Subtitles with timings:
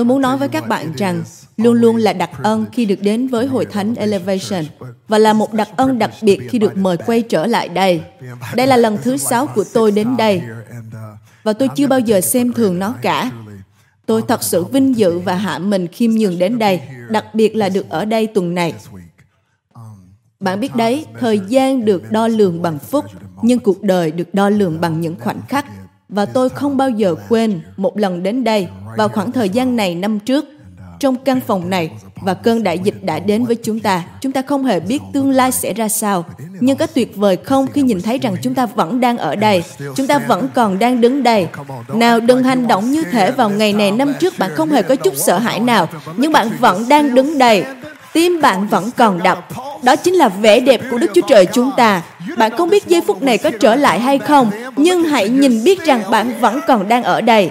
[0.00, 1.22] Tôi muốn nói với các bạn rằng
[1.56, 4.64] luôn luôn là đặc ân khi được đến với Hội Thánh Elevation
[5.08, 8.02] và là một đặc ân đặc biệt khi được mời quay trở lại đây.
[8.54, 10.42] Đây là lần thứ sáu của tôi đến đây
[11.42, 13.30] và tôi chưa bao giờ xem thường nó cả.
[14.06, 17.68] Tôi thật sự vinh dự và hạ mình khiêm nhường đến đây, đặc biệt là
[17.68, 18.74] được ở đây tuần này.
[20.40, 23.04] Bạn biết đấy, thời gian được đo lường bằng phút,
[23.42, 25.66] nhưng cuộc đời được đo lường bằng những khoảnh khắc.
[26.10, 29.94] Và tôi không bao giờ quên một lần đến đây vào khoảng thời gian này
[29.94, 30.44] năm trước,
[31.00, 34.04] trong căn phòng này và cơn đại dịch đã đến với chúng ta.
[34.20, 36.24] Chúng ta không hề biết tương lai sẽ ra sao.
[36.60, 39.62] Nhưng có tuyệt vời không khi nhìn thấy rằng chúng ta vẫn đang ở đây.
[39.96, 41.48] Chúng ta vẫn còn đang đứng đây.
[41.94, 44.96] Nào đừng hành động như thể vào ngày này năm trước bạn không hề có
[44.96, 45.88] chút sợ hãi nào.
[46.16, 47.64] Nhưng bạn vẫn đang đứng đây.
[48.12, 49.48] Tim bạn vẫn còn đập.
[49.82, 52.02] Đó chính là vẻ đẹp của Đức Chúa Trời chúng ta.
[52.38, 55.84] Bạn không biết giây phút này có trở lại hay không, nhưng hãy nhìn biết
[55.84, 57.50] rằng bạn vẫn còn đang ở đây.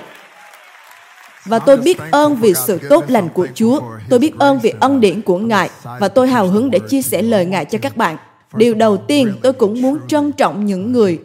[1.45, 3.81] Và tôi biết ơn vì sự tốt lành của Chúa.
[4.09, 5.69] Tôi biết ơn vì ân điển của Ngài.
[6.00, 8.17] Và tôi hào hứng để chia sẻ lời Ngài cho các bạn.
[8.53, 11.19] Điều đầu tiên, tôi cũng muốn trân trọng những người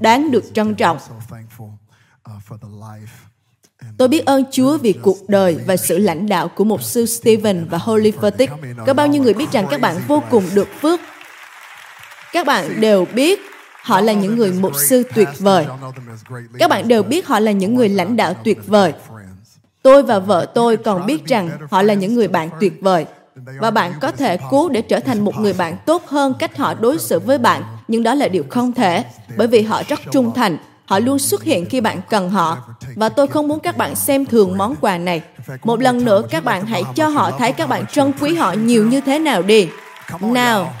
[0.00, 0.98] đáng được trân trọng.
[3.98, 7.66] Tôi biết ơn Chúa vì cuộc đời và sự lãnh đạo của mục sư Stephen
[7.70, 8.46] và Holy Fertig.
[8.86, 11.00] Có bao nhiêu người biết rằng các bạn vô cùng được phước?
[12.32, 13.40] Các bạn đều biết
[13.82, 15.66] họ là những người mục sư tuyệt vời.
[16.58, 18.92] Các bạn đều biết họ là những người lãnh đạo tuyệt vời.
[19.82, 23.06] Tôi và vợ tôi còn biết rằng họ là những người bạn tuyệt vời.
[23.60, 26.74] Và bạn có thể cố để trở thành một người bạn tốt hơn cách họ
[26.74, 29.04] đối xử với bạn, nhưng đó là điều không thể,
[29.36, 30.56] bởi vì họ rất trung thành,
[30.90, 32.58] họ luôn xuất hiện khi bạn cần họ.
[32.96, 35.22] Và tôi không muốn các bạn xem thường món quà này.
[35.62, 38.86] Một lần nữa, các bạn hãy cho họ thấy các bạn trân quý họ nhiều
[38.86, 39.68] như thế nào đi.
[40.20, 40.74] Nào,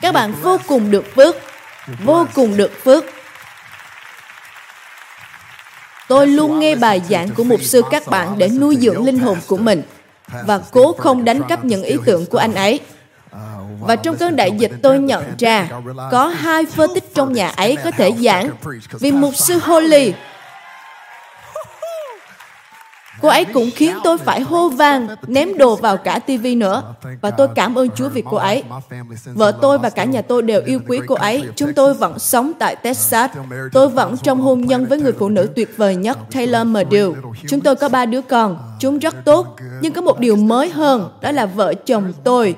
[0.00, 1.36] các bạn vô cùng được phước.
[2.04, 3.04] Vô cùng được phước.
[6.08, 9.38] Tôi luôn nghe bài giảng của mục sư các bạn để nuôi dưỡng linh hồn
[9.46, 9.82] của mình.
[10.46, 12.80] Và cố không đánh cắp những ý tưởng của anh ấy
[13.80, 15.68] và trong cơn đại dịch tôi nhận ra
[16.10, 18.50] có hai phân tích trong nhà ấy có thể giảng
[19.00, 20.12] vì mục sư holy
[23.20, 26.94] Cô ấy cũng khiến tôi phải hô vang, ném đồ vào cả tivi nữa.
[27.20, 28.62] Và tôi cảm ơn Chúa vì cô ấy.
[29.24, 31.44] Vợ tôi và cả nhà tôi đều yêu quý cô ấy.
[31.56, 33.30] Chúng tôi vẫn sống tại Texas.
[33.72, 37.14] Tôi vẫn trong hôn nhân với người phụ nữ tuyệt vời nhất, Taylor Merdew.
[37.48, 38.58] Chúng tôi có ba đứa con.
[38.80, 39.56] Chúng rất tốt.
[39.80, 42.54] Nhưng có một điều mới hơn, đó là vợ chồng tôi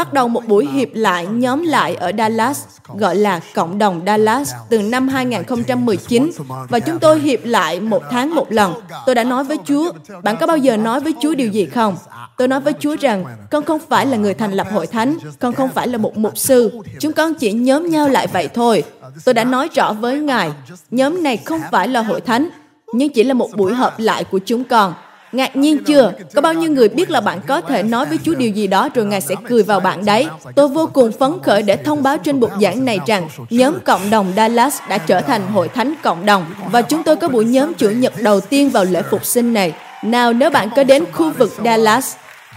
[0.00, 2.64] bắt đầu một buổi hiệp lại nhóm lại ở Dallas
[2.98, 6.30] gọi là Cộng đồng Dallas từ năm 2019
[6.68, 8.74] và chúng tôi hiệp lại một tháng một lần.
[9.06, 11.96] Tôi đã nói với Chúa, bạn có bao giờ nói với Chúa điều gì không?
[12.36, 15.54] Tôi nói với Chúa rằng, con không phải là người thành lập hội thánh, con
[15.54, 18.82] không phải là một mục sư, chúng con chỉ nhóm nhau lại vậy thôi.
[19.24, 20.50] Tôi đã nói rõ với Ngài,
[20.90, 22.48] nhóm này không phải là hội thánh,
[22.92, 24.94] nhưng chỉ là một buổi họp lại của chúng con.
[25.32, 26.12] Ngạc nhiên chưa?
[26.34, 28.88] Có bao nhiêu người biết là bạn có thể nói với Chúa điều gì đó
[28.94, 30.26] rồi Ngài sẽ cười vào bạn đấy?
[30.54, 34.10] Tôi vô cùng phấn khởi để thông báo trên bục giảng này rằng nhóm cộng
[34.10, 37.74] đồng Dallas đã trở thành hội thánh cộng đồng và chúng tôi có buổi nhóm
[37.74, 39.74] chủ nhật đầu tiên vào lễ phục sinh này.
[40.04, 42.14] Nào nếu bạn có đến khu vực Dallas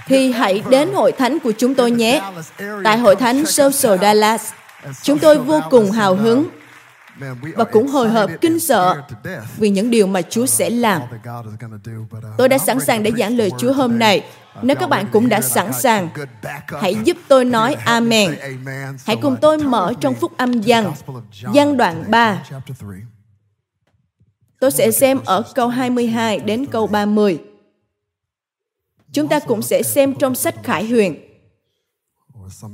[0.08, 2.22] thì hãy đến hội thánh của chúng tôi nhé.
[2.84, 4.52] Tại hội thánh Social Dallas,
[5.04, 6.46] chúng tôi vô cùng hào hứng
[7.56, 9.02] và cũng hồi hộp kinh sợ
[9.58, 11.02] vì những điều mà Chúa sẽ làm.
[12.38, 14.26] Tôi đã sẵn sàng để giảng lời Chúa hôm nay.
[14.62, 16.10] Nếu các bạn cũng đã sẵn sàng,
[16.82, 18.36] hãy giúp tôi nói Amen.
[19.06, 20.94] Hãy cùng tôi mở trong phúc âm văn,
[21.42, 22.44] văn đoạn 3.
[24.60, 27.42] Tôi sẽ xem ở câu 22 đến câu 30.
[29.14, 31.16] Chúng ta cũng sẽ xem trong sách Khải Huyền.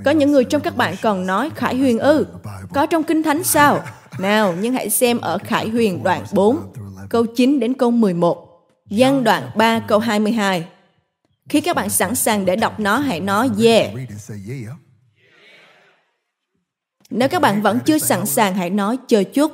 [0.06, 2.26] Có những người trong các bạn còn nói Khải Huyền ư,
[2.74, 3.84] có trong Kinh Thánh sao?
[4.20, 6.74] Nào, nhưng hãy xem ở Khải Huyền đoạn 4,
[7.10, 10.68] câu 9 đến câu 11, gian đoạn 3 câu 22.
[11.50, 13.92] Khi các bạn sẵn sàng để đọc nó, hãy nói yeah.
[17.10, 19.52] Nếu các bạn vẫn chưa sẵn sàng, hãy nói chờ chút.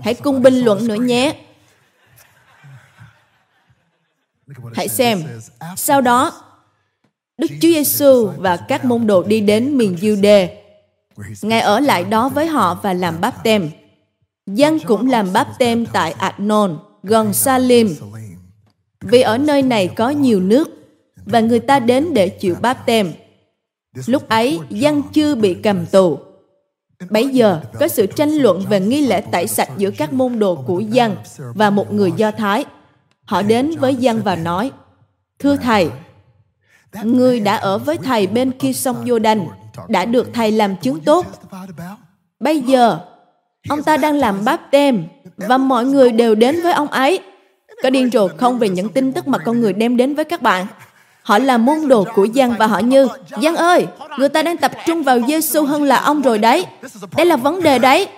[0.00, 1.36] Hãy cùng bình luận nữa nhé.
[4.74, 5.22] Hãy xem.
[5.76, 6.42] Sau đó,
[7.38, 10.59] Đức Chúa Giêsu và các môn đồ đi đến miền Giu-đê
[11.42, 13.70] Ngài ở lại đó với họ và làm báp tem.
[14.46, 17.94] Dân cũng làm báp tem tại Adnon, gần Salim.
[19.00, 20.68] Vì ở nơi này có nhiều nước,
[21.24, 23.12] và người ta đến để chịu báp tem.
[24.06, 26.18] Lúc ấy, dân chưa bị cầm tù.
[27.10, 30.54] Bấy giờ, có sự tranh luận về nghi lễ tẩy sạch giữa các môn đồ
[30.54, 31.16] của dân
[31.54, 32.64] và một người Do Thái.
[33.24, 34.70] Họ đến với dân và nói,
[35.38, 35.90] Thưa Thầy,
[37.02, 39.46] người đã ở với Thầy bên kia sông Giô-đanh
[39.88, 41.26] đã được thầy làm chứng tốt.
[42.40, 42.98] Bây giờ,
[43.68, 45.04] ông ta đang làm báp tem
[45.36, 47.20] và mọi người đều đến với ông ấy.
[47.82, 50.42] Có điên rồ không về những tin tức mà con người đem đến với các
[50.42, 50.66] bạn?
[51.22, 53.08] Họ là môn đồ của Giang và họ như
[53.42, 53.86] Giang ơi,
[54.18, 56.66] người ta đang tập trung vào Giêsu hơn là ông rồi đấy.
[57.16, 58.08] Đây là vấn đề đấy.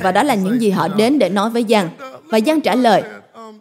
[0.00, 1.88] Và đó là những gì họ đến để nói với Giang
[2.24, 3.02] Và Giang trả lời,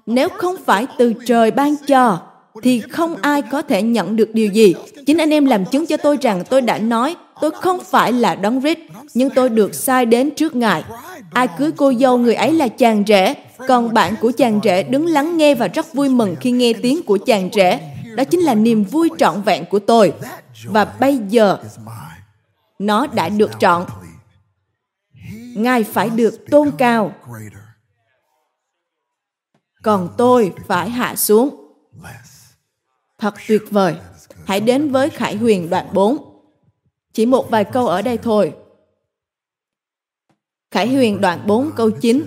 [0.05, 2.19] nếu không phải từ trời ban cho,
[2.61, 4.75] thì không ai có thể nhận được điều gì.
[5.05, 8.35] Chính anh em làm chứng cho tôi rằng tôi đã nói tôi không phải là
[8.35, 8.79] đấng rít,
[9.13, 10.83] nhưng tôi được sai đến trước Ngài.
[11.33, 13.33] Ai cưới cô dâu người ấy là chàng rể,
[13.67, 17.03] còn bạn của chàng rể đứng lắng nghe và rất vui mừng khi nghe tiếng
[17.03, 17.79] của chàng rể.
[18.15, 20.13] Đó chính là niềm vui trọn vẹn của tôi.
[20.65, 21.57] Và bây giờ,
[22.79, 23.85] nó đã được trọn.
[25.55, 27.13] Ngài phải được tôn cao.
[29.83, 31.62] Còn tôi phải hạ xuống.
[33.23, 33.95] Thật tuyệt vời.
[34.45, 36.17] Hãy đến với Khải Huyền đoạn 4.
[37.13, 38.53] Chỉ một vài câu ở đây thôi.
[40.71, 42.23] Khải Huyền đoạn 4 câu 9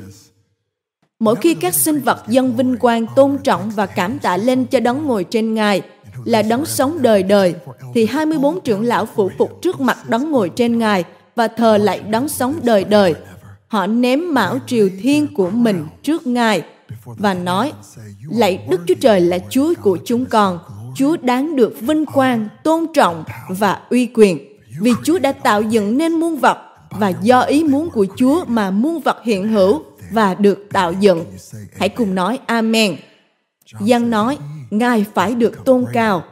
[1.19, 4.81] Mỗi khi các sinh vật dân vinh quang tôn trọng và cảm tạ lên cho
[4.81, 5.83] đấng ngồi trên ngài
[6.25, 7.55] là đấng sống đời đời,
[7.95, 11.05] thì 24 trưởng lão phụ phục trước mặt đấng ngồi trên ngài
[11.35, 13.15] và thờ lại đấng sống đời đời.
[13.69, 16.63] Họ ném mão triều thiên của mình trước ngài
[17.05, 17.73] và nói,
[18.31, 20.59] lạy Đức Chúa Trời là Chúa của chúng con,
[20.97, 24.39] Chúa đáng được vinh quang, tôn trọng và uy quyền,
[24.81, 26.59] vì Chúa đã tạo dựng nên muôn vật
[26.91, 31.25] và do ý muốn của Chúa mà muôn vật hiện hữu và được tạo dựng.
[31.77, 32.97] Hãy cùng nói Amen.
[33.81, 34.39] Giăng nói,
[34.71, 36.25] Ngài phải được tôn cao,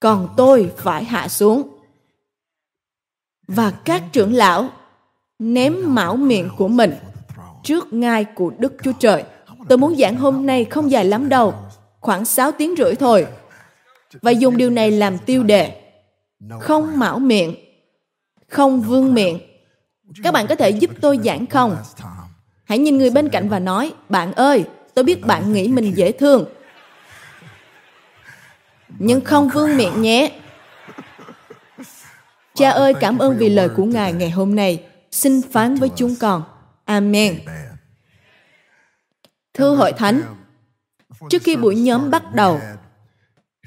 [0.00, 1.68] còn tôi phải hạ xuống.
[3.48, 4.68] Và các trưởng lão
[5.38, 6.94] ném mão miệng của mình
[7.62, 9.24] trước ngai của Đức Chúa Trời.
[9.68, 11.54] Tôi muốn giảng hôm nay không dài lắm đâu,
[12.00, 13.26] khoảng 6 tiếng rưỡi thôi.
[14.22, 15.80] Và dùng điều này làm tiêu đề.
[16.60, 17.54] Không mão miệng,
[18.48, 19.40] không vương miệng.
[20.22, 21.76] Các bạn có thể giúp tôi giảng không?
[22.64, 24.64] Hãy nhìn người bên cạnh và nói, bạn ơi,
[24.94, 26.44] tôi biết bạn nghĩ mình dễ thương.
[28.98, 30.40] Nhưng không vương miệng nhé.
[32.54, 34.84] Cha ơi, cảm ơn vì lời của Ngài ngày hôm nay.
[35.10, 36.42] Xin phán với chúng con.
[36.84, 37.40] Amen.
[39.54, 40.22] Thưa hội thánh,
[41.30, 42.60] trước khi buổi nhóm bắt đầu,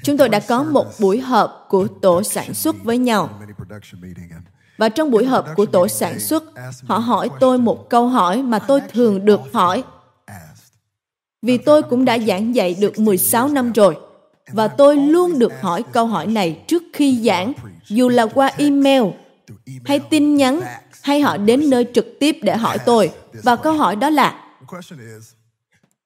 [0.02, 3.40] chúng tôi đã có một buổi họp của tổ sản xuất với nhau.
[4.78, 6.44] Và trong buổi họp của tổ sản xuất,
[6.84, 9.84] họ hỏi tôi một câu hỏi mà tôi thường được hỏi.
[11.42, 13.96] Vì tôi cũng đã giảng dạy được 16 năm rồi,
[14.52, 17.52] và tôi luôn được hỏi câu hỏi này trước khi giảng,
[17.88, 19.02] dù là qua email
[19.84, 20.60] hay tin nhắn
[21.02, 23.12] hay họ đến nơi trực tiếp để hỏi tôi.
[23.42, 24.44] Và câu hỏi đó là,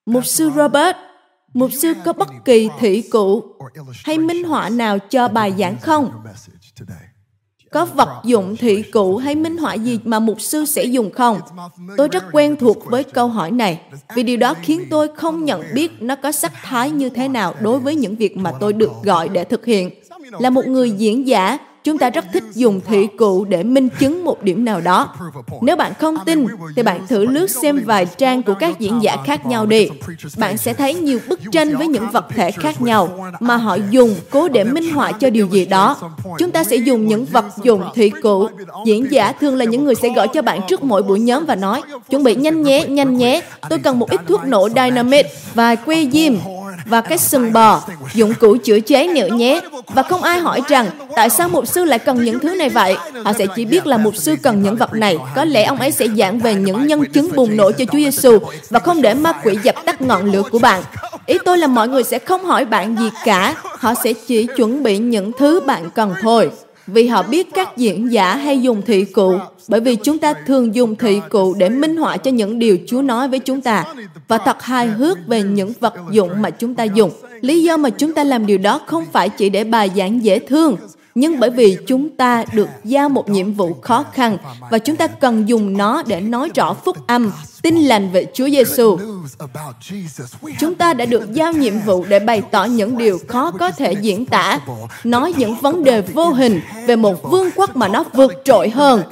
[0.06, 0.96] Mục sư Robert,
[1.54, 3.42] mục sư có bất kỳ thị cụ
[4.04, 6.10] hay minh họa nào cho bài giảng không?
[7.72, 11.40] Có vật dụng thị cụ hay minh họa gì mà mục sư sẽ dùng không?
[11.96, 13.80] Tôi rất quen thuộc với câu hỏi này,
[14.14, 17.54] vì điều đó khiến tôi không nhận biết nó có sắc thái như thế nào
[17.60, 19.90] đối với những việc mà tôi được gọi để thực hiện.
[20.38, 24.24] Là một người diễn giả, chúng ta rất thích dùng thị cụ để minh chứng
[24.24, 25.14] một điểm nào đó.
[25.62, 29.16] Nếu bạn không tin, thì bạn thử lướt xem vài trang của các diễn giả
[29.26, 29.88] khác nhau đi.
[30.36, 34.14] Bạn sẽ thấy nhiều bức tranh với những vật thể khác nhau mà họ dùng
[34.30, 35.96] cố để minh họa cho điều gì đó.
[36.38, 38.48] Chúng ta sẽ dùng những vật dụng thị cụ.
[38.86, 41.54] Diễn giả thường là những người sẽ gọi cho bạn trước mỗi buổi nhóm và
[41.54, 45.76] nói, chuẩn bị nhanh nhé, nhanh nhé, tôi cần một ít thuốc nổ dynamite, vài
[45.76, 46.34] que diêm,
[46.86, 47.82] và cái sừng bò,
[48.14, 49.60] dụng cụ chữa cháy nữa nhé.
[49.86, 52.96] Và không ai hỏi rằng tại sao mục sư lại cần những thứ này vậy.
[53.24, 55.18] Họ sẽ chỉ biết là mục sư cần những vật này.
[55.34, 58.38] Có lẽ ông ấy sẽ giảng về những nhân chứng bùng nổ cho Chúa Giêsu
[58.70, 60.82] và không để ma quỷ dập tắt ngọn lửa của bạn.
[61.26, 63.54] Ý tôi là mọi người sẽ không hỏi bạn gì cả.
[63.62, 66.50] Họ sẽ chỉ chuẩn bị những thứ bạn cần thôi
[66.86, 69.38] vì họ biết các diễn giả hay dùng thị cụ
[69.68, 73.02] bởi vì chúng ta thường dùng thị cụ để minh họa cho những điều Chúa
[73.02, 73.84] nói với chúng ta
[74.28, 77.10] và thật hài hước về những vật dụng mà chúng ta dùng.
[77.40, 80.38] Lý do mà chúng ta làm điều đó không phải chỉ để bài giảng dễ
[80.38, 80.76] thương,
[81.16, 84.38] nhưng bởi vì chúng ta được giao một nhiệm vụ khó khăn
[84.70, 87.32] và chúng ta cần dùng nó để nói rõ phúc âm,
[87.62, 88.98] tin lành về Chúa Giêsu.
[90.58, 93.92] Chúng ta đã được giao nhiệm vụ để bày tỏ những điều khó có thể
[93.92, 94.58] diễn tả,
[95.04, 99.02] nói những vấn đề vô hình về một vương quốc mà nó vượt trội hơn.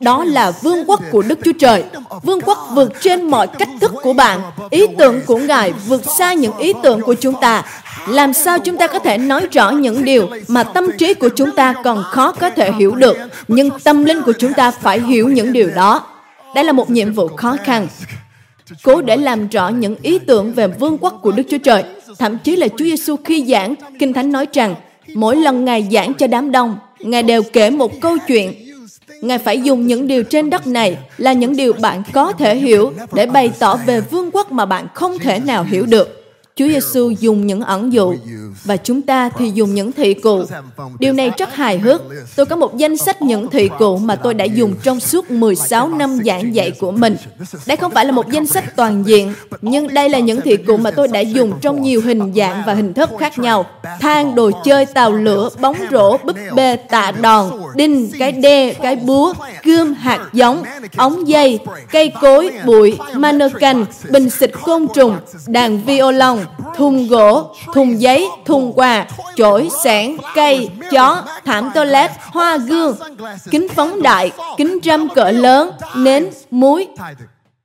[0.00, 1.84] Đó là vương quốc của Đức Chúa Trời.
[2.22, 4.40] Vương quốc vượt trên mọi cách thức của bạn.
[4.70, 7.64] Ý tưởng của Ngài vượt xa những ý tưởng của chúng ta.
[8.08, 11.50] Làm sao chúng ta có thể nói rõ những điều mà tâm trí của chúng
[11.50, 13.16] ta còn khó có thể hiểu được,
[13.48, 16.06] nhưng tâm linh của chúng ta phải hiểu những điều đó.
[16.54, 17.88] Đây là một nhiệm vụ khó khăn.
[18.82, 21.84] Cố để làm rõ những ý tưởng về vương quốc của Đức Chúa Trời.
[22.18, 24.74] Thậm chí là Chúa Giêsu khi giảng, Kinh Thánh nói rằng,
[25.14, 28.54] mỗi lần Ngài giảng cho đám đông, Ngài đều kể một câu chuyện.
[29.22, 32.92] Ngài phải dùng những điều trên đất này là những điều bạn có thể hiểu
[33.12, 36.19] để bày tỏ về vương quốc mà bạn không thể nào hiểu được.
[36.56, 38.14] Chúa Giêsu dùng những ẩn dụ
[38.64, 40.44] và chúng ta thì dùng những thị cụ.
[40.98, 42.02] Điều này rất hài hước.
[42.36, 45.88] Tôi có một danh sách những thị cụ mà tôi đã dùng trong suốt 16
[45.88, 47.16] năm giảng dạy của mình.
[47.66, 50.76] Đây không phải là một danh sách toàn diện, nhưng đây là những thị cụ
[50.76, 53.66] mà tôi đã dùng trong nhiều hình dạng và hình thức khác nhau.
[54.00, 58.96] Thang, đồ chơi, tàu lửa, bóng rổ, búp bê, tạ đòn, đinh, cái đe, cái
[58.96, 60.62] búa, gươm, hạt giống,
[60.96, 61.58] ống dây,
[61.90, 65.16] cây cối, bụi, mannequin, bình xịt côn trùng,
[65.46, 66.38] đàn violon,
[66.76, 69.06] thùng gỗ, thùng giấy, thùng quà,
[69.36, 72.96] chổi, sẻn, cây, chó, thảm toilet, hoa gương,
[73.50, 76.88] kính phóng đại, kính râm cỡ lớn, nến, muối,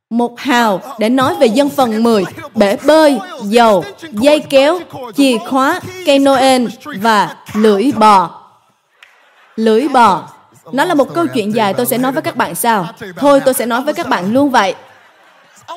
[0.09, 2.23] một hào để nói về dân phần 10,
[2.55, 4.79] bể bơi, dầu, dây kéo,
[5.17, 6.65] chìa khóa, cây Noel
[7.01, 8.41] và lưỡi bò.
[9.55, 10.29] Lưỡi bò.
[10.71, 12.87] Nó là một câu chuyện dài tôi sẽ nói với các bạn sao?
[13.17, 14.75] Thôi tôi sẽ nói với các bạn luôn vậy.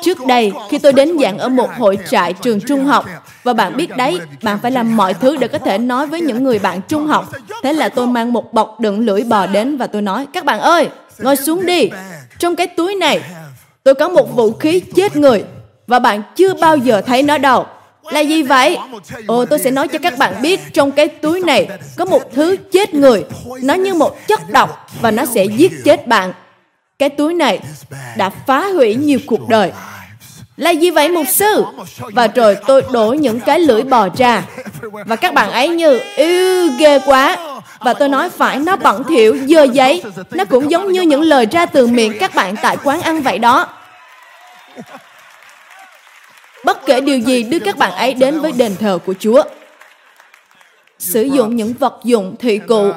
[0.02, 3.06] Trước đây, khi tôi đến giảng ở một hội trại trường trung học,
[3.44, 6.44] và bạn biết đấy, bạn phải làm mọi thứ để có thể nói với những
[6.44, 7.32] người bạn trung học.
[7.62, 10.60] Thế là tôi mang một bọc đựng lưỡi bò đến và tôi nói, các bạn
[10.60, 11.90] ơi, ngồi xuống đi.
[12.38, 13.20] Trong cái túi này,
[13.84, 15.44] tôi có một vũ khí chết người,
[15.86, 17.66] và bạn chưa bao giờ thấy nó đâu.
[18.10, 18.78] Là gì vậy?
[19.26, 22.56] Ồ, tôi sẽ nói cho các bạn biết trong cái túi này có một thứ
[22.72, 23.24] chết người.
[23.62, 26.32] Nó như một chất độc và nó sẽ giết chết bạn.
[26.98, 27.60] Cái túi này
[28.16, 29.72] đã phá hủy nhiều cuộc đời.
[30.56, 31.64] Là gì vậy mục sư?
[31.98, 34.42] Và rồi tôi đổ những cái lưỡi bò ra.
[35.06, 37.36] Và các bạn ấy như, ư ghê quá.
[37.80, 40.02] Và tôi nói phải nó bẩn thỉu, dơ giấy.
[40.30, 43.38] Nó cũng giống như những lời ra từ miệng các bạn tại quán ăn vậy
[43.38, 43.68] đó.
[46.64, 49.42] Bất kể điều gì đưa các bạn ấy đến với đền thờ của Chúa.
[50.98, 52.90] Sử dụng những vật dụng thị cụ.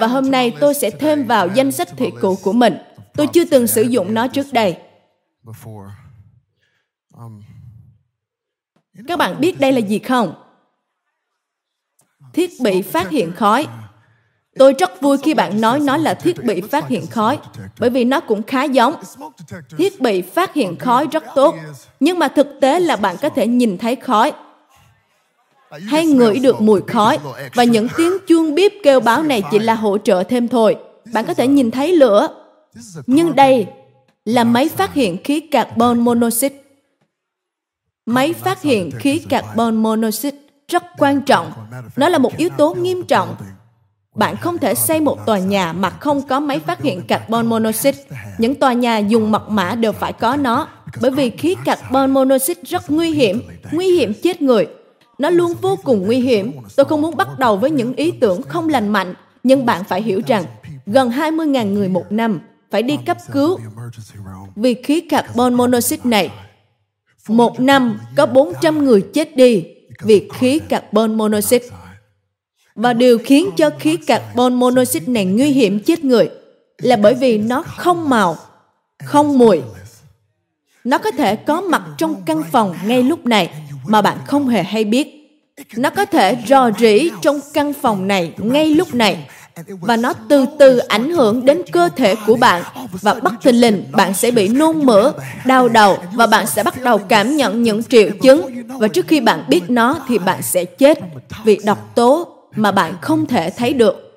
[0.00, 2.78] Và hôm nay tôi sẽ thêm vào danh sách thị cụ của mình.
[3.14, 4.76] Tôi chưa từng sử dụng nó trước đây.
[9.08, 10.34] Các bạn biết đây là gì không?
[12.32, 13.66] Thiết bị phát hiện khói.
[14.58, 17.38] Tôi rất vui khi bạn nói nó là thiết bị phát hiện khói,
[17.78, 18.94] bởi vì nó cũng khá giống.
[19.78, 21.54] Thiết bị phát hiện khói rất tốt,
[22.00, 24.32] nhưng mà thực tế là bạn có thể nhìn thấy khói
[25.70, 27.18] hay ngửi được mùi khói
[27.54, 30.76] và những tiếng chuông bíp kêu báo này chỉ là hỗ trợ thêm thôi.
[31.12, 32.41] Bạn có thể nhìn thấy lửa,
[33.06, 33.66] nhưng đây
[34.24, 36.56] là máy phát hiện khí carbon monoxide.
[38.06, 40.36] Máy phát hiện khí carbon monoxide
[40.68, 41.52] rất quan trọng.
[41.96, 43.36] Nó là một yếu tố nghiêm trọng.
[44.14, 47.98] Bạn không thể xây một tòa nhà mà không có máy phát hiện carbon monoxide.
[48.38, 50.68] Những tòa nhà dùng mật mã đều phải có nó,
[51.00, 54.66] bởi vì khí carbon monoxide rất nguy hiểm, nguy hiểm chết người.
[55.18, 56.52] Nó luôn vô cùng nguy hiểm.
[56.76, 60.02] Tôi không muốn bắt đầu với những ý tưởng không lành mạnh, nhưng bạn phải
[60.02, 60.44] hiểu rằng
[60.86, 62.40] gần 20.000 người một năm
[62.72, 63.58] phải đi cấp cứu
[64.56, 66.30] vì khí carbon monoxide này.
[67.28, 69.64] Một năm có 400 người chết đi
[70.02, 71.66] vì khí carbon monoxide.
[72.74, 76.30] Và điều khiến cho khí carbon monoxide này nguy hiểm chết người
[76.78, 78.36] là bởi vì nó không màu,
[79.04, 79.60] không mùi.
[80.84, 83.50] Nó có thể có mặt trong căn phòng ngay lúc này
[83.86, 85.08] mà bạn không hề hay biết.
[85.76, 89.28] Nó có thể rò rỉ trong căn phòng này ngay lúc này
[89.80, 93.84] và nó từ từ ảnh hưởng đến cơ thể của bạn và bất thình lình
[93.92, 95.12] bạn sẽ bị nôn mửa,
[95.46, 99.20] đau đầu và bạn sẽ bắt đầu cảm nhận những triệu chứng và trước khi
[99.20, 100.98] bạn biết nó thì bạn sẽ chết
[101.44, 104.08] vì độc tố mà bạn không thể thấy được.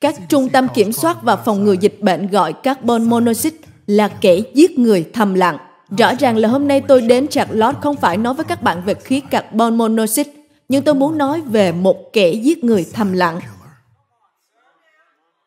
[0.00, 4.40] Các trung tâm kiểm soát và phòng ngừa dịch bệnh gọi carbon monoxide là kẻ
[4.54, 5.58] giết người thầm lặng.
[5.98, 8.94] Rõ ràng là hôm nay tôi đến Charlotte không phải nói với các bạn về
[8.94, 10.30] khí carbon monoxide,
[10.68, 13.40] nhưng tôi muốn nói về một kẻ giết người thầm lặng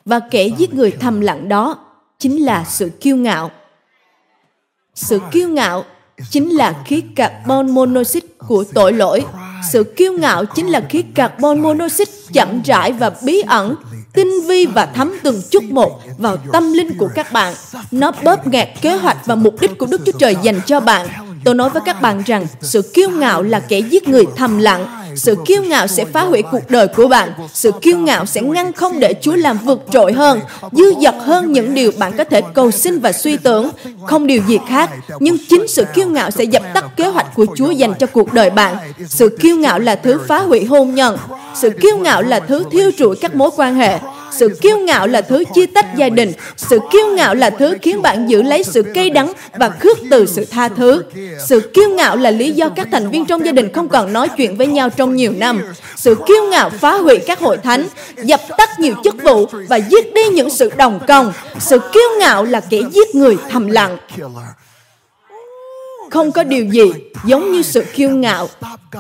[0.06, 1.78] và kẻ giết người thầm lặng đó
[2.20, 3.52] chính là sự kiêu ngạo.
[4.96, 5.86] Sự kiêu ngạo
[6.30, 9.26] chính là khí carbon monoxide của tội lỗi.
[9.72, 13.76] Sự kiêu ngạo chính là khí carbon monoxide chậm rãi và bí ẩn,
[14.14, 17.54] tinh vi và thấm từng chút một vào tâm linh của các bạn.
[17.92, 21.08] Nó bóp nghẹt kế hoạch và mục đích của đức chúa trời dành cho bạn.
[21.44, 25.01] Tôi nói với các bạn rằng sự kiêu ngạo là kẻ giết người thầm lặng
[25.16, 27.32] sự kiêu ngạo sẽ phá hủy cuộc đời của bạn.
[27.54, 30.40] Sự kiêu ngạo sẽ ngăn không để Chúa làm vượt trội hơn,
[30.72, 33.70] dư dật hơn những điều bạn có thể cầu xin và suy tưởng.
[34.06, 34.90] Không điều gì khác,
[35.20, 38.34] nhưng chính sự kiêu ngạo sẽ dập tắt kế hoạch của Chúa dành cho cuộc
[38.34, 38.76] đời bạn.
[39.08, 41.18] Sự kiêu ngạo là thứ phá hủy hôn nhân.
[41.56, 44.00] Sự kiêu ngạo là thứ thiêu trụi các mối quan hệ.
[44.32, 46.34] Sự kiêu ngạo là thứ chia tách gia đình.
[46.58, 50.26] Sự kiêu ngạo là thứ khiến bạn giữ lấy sự cay đắng và khước từ
[50.26, 51.04] sự tha thứ.
[51.48, 54.28] Sự kiêu ngạo là lý do các thành viên trong gia đình không còn nói
[54.38, 55.62] chuyện với nhau trong nhiều năm.
[55.96, 57.88] Sự kiêu ngạo phá hủy các hội thánh,
[58.24, 61.34] dập tắt nhiều chức vụ và giết đi những sự đồng công.
[61.60, 63.98] Sự kiêu ngạo là kẻ giết người thầm lặng
[66.12, 66.92] không có điều gì
[67.26, 68.48] giống như sự kiêu ngạo.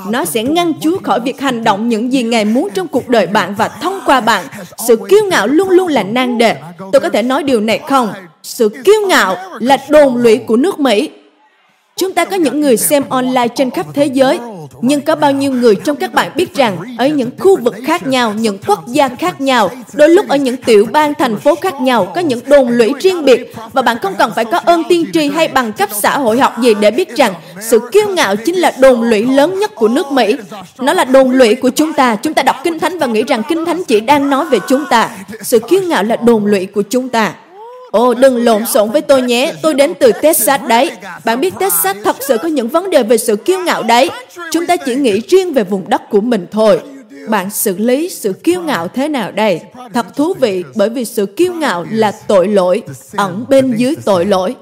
[0.09, 3.27] Nó sẽ ngăn Chúa khỏi việc hành động những gì Ngài muốn trong cuộc đời
[3.27, 4.45] bạn và thông qua bạn.
[4.87, 6.55] Sự kiêu ngạo luôn luôn là nan đề.
[6.91, 8.13] Tôi có thể nói điều này không?
[8.43, 11.09] Sự kiêu ngạo là đồn lũy của nước Mỹ.
[12.01, 14.39] Chúng ta có những người xem online trên khắp thế giới
[14.81, 18.07] nhưng có bao nhiêu người trong các bạn biết rằng ở những khu vực khác
[18.07, 21.81] nhau, những quốc gia khác nhau, đôi lúc ở những tiểu bang thành phố khác
[21.81, 25.05] nhau có những đồn lũy riêng biệt và bạn không cần phải có ơn tiên
[25.13, 28.55] tri hay bằng cấp xã hội học gì để biết rằng sự kiêu ngạo chính
[28.55, 30.35] là đồn lũy lớn nhất của nước Mỹ.
[30.79, 32.15] Nó là đồn lũy của chúng ta.
[32.15, 34.85] Chúng ta đọc Kinh Thánh và nghĩ rằng Kinh Thánh chỉ đang nói về chúng
[34.89, 35.09] ta.
[35.41, 37.33] Sự kiêu ngạo là đồn lũy của chúng ta.
[37.91, 40.91] Ồ, đừng lộn xộn với tôi nhé, tôi đến từ Texas đấy.
[41.25, 44.09] Bạn biết Texas thật sự có những vấn đề về sự kiêu ngạo đấy.
[44.51, 46.81] Chúng ta chỉ nghĩ riêng về vùng đất của mình thôi.
[47.29, 49.61] Bạn xử lý sự kiêu ngạo thế nào đây?
[49.93, 52.83] Thật thú vị bởi vì sự kiêu ngạo là tội lỗi,
[53.17, 54.55] ẩn bên dưới tội lỗi.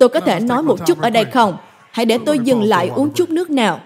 [0.00, 1.56] Tôi có thể nói một chút ở đây không?
[1.90, 3.80] Hãy để tôi dừng lại uống chút nước nào.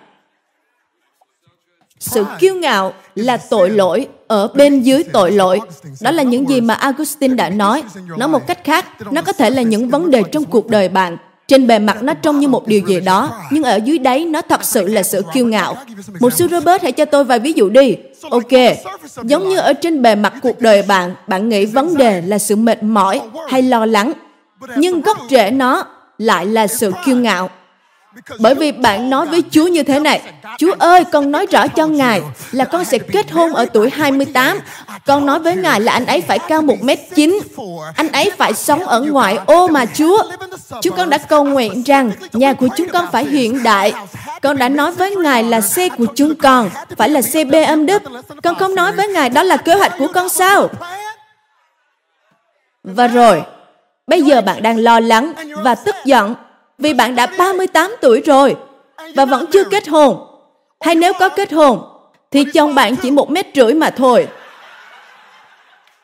[1.99, 5.61] Sự kiêu ngạo là tội lỗi ở bên dưới tội lỗi.
[6.01, 7.83] Đó là những gì mà Augustine đã nói.
[8.19, 11.17] Nói một cách khác, nó có thể là những vấn đề trong cuộc đời bạn.
[11.49, 14.43] Trên bề mặt nó trông như một điều gì đó, nhưng ở dưới đáy nó
[14.43, 15.77] thật sự là sự kiêu ngạo.
[16.21, 17.97] Một sư Robert hãy cho tôi vài ví dụ đi.
[18.31, 18.53] Ok,
[19.23, 22.57] giống như ở trên bề mặt cuộc đời bạn, bạn nghĩ vấn đề là sự
[22.57, 24.13] mệt mỏi hay lo lắng.
[24.77, 25.85] Nhưng gốc rễ nó
[26.19, 27.51] lại là sự kiêu ngạo.
[28.39, 30.21] Bởi vì bạn nói với Chúa như thế này,
[30.59, 32.23] Chúa ơi, con nói rõ cho Ngài
[32.53, 34.61] là con sẽ kết hôn ở tuổi 28.
[35.07, 37.41] Con nói với Ngài là anh ấy phải cao 1m9.
[37.97, 40.23] Anh ấy phải sống ở ngoại ô mà Chúa.
[40.83, 43.93] Chúng con đã cầu nguyện rằng nhà của chúng con phải hiện đại.
[44.43, 47.99] Con đã nói với Ngài là xe của chúng con phải là xe BMW.
[48.43, 50.69] Con không nói với Ngài đó là kế hoạch của con sao?
[52.85, 53.43] Và rồi,
[54.07, 55.33] bây giờ bạn đang lo lắng
[55.65, 56.35] và tức giận
[56.83, 58.57] vì bạn đã 38 tuổi rồi
[59.15, 60.27] và vẫn chưa kết hôn.
[60.81, 61.83] Hay nếu có kết hôn,
[62.31, 64.27] thì chồng bạn chỉ một mét rưỡi mà thôi.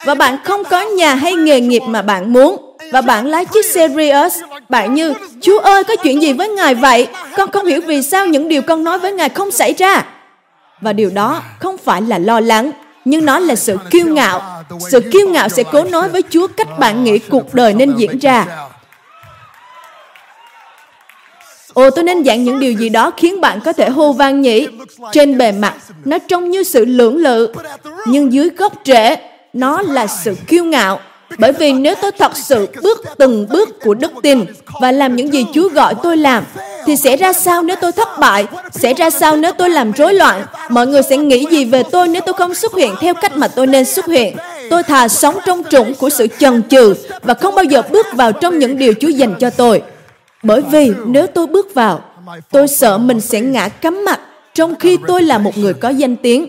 [0.04, 2.76] Và bạn không có nhà hay nghề nghiệp mà bạn muốn.
[2.92, 4.36] Và bạn lái chiếc xe Prius
[4.68, 7.08] Bạn như, Chúa ơi, có chuyện gì với Ngài vậy?
[7.36, 10.04] Con không hiểu vì sao những điều con nói với Ngài không xảy ra.
[10.80, 12.70] Và điều đó không phải là lo lắng,
[13.04, 14.64] nhưng nó là sự kiêu ngạo.
[14.90, 18.18] Sự kiêu ngạo sẽ cố nói với Chúa cách bạn nghĩ cuộc đời nên diễn
[18.18, 18.46] ra.
[21.78, 24.66] Ồ, tôi nên dặn những điều gì đó khiến bạn có thể hô vang nhỉ?
[25.12, 27.52] Trên bề mặt, nó trông như sự lưỡng lự,
[28.06, 29.16] nhưng dưới gốc rễ,
[29.52, 31.00] nó là sự kiêu ngạo.
[31.38, 34.44] Bởi vì nếu tôi thật sự bước từng bước của đức tin
[34.80, 36.44] và làm những gì Chúa gọi tôi làm,
[36.86, 38.46] thì sẽ ra sao nếu tôi thất bại?
[38.70, 40.42] Sẽ ra sao nếu tôi làm rối loạn?
[40.70, 43.48] Mọi người sẽ nghĩ gì về tôi nếu tôi không xuất hiện theo cách mà
[43.48, 44.36] tôi nên xuất hiện?
[44.70, 48.32] Tôi thà sống trong trũng của sự chần chừ và không bao giờ bước vào
[48.32, 49.82] trong những điều Chúa dành cho tôi.
[50.42, 52.00] Bởi vì nếu tôi bước vào,
[52.50, 54.20] tôi sợ mình sẽ ngã cắm mặt
[54.54, 56.46] trong khi tôi là một người có danh tiếng.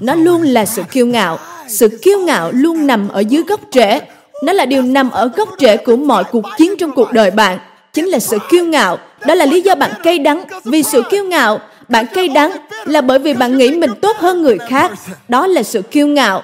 [0.00, 1.38] Nó luôn là sự kiêu ngạo.
[1.68, 4.00] Sự kiêu ngạo luôn nằm ở dưới gốc rễ.
[4.42, 7.58] Nó là điều nằm ở gốc rễ của mọi cuộc chiến trong cuộc đời bạn.
[7.92, 8.98] Chính là sự kiêu ngạo.
[9.26, 10.44] Đó là lý do bạn cay đắng.
[10.64, 12.50] Vì sự kiêu ngạo, bạn cay đắng
[12.84, 14.92] là bởi vì bạn nghĩ mình tốt hơn người khác.
[15.28, 16.42] Đó là sự kiêu ngạo.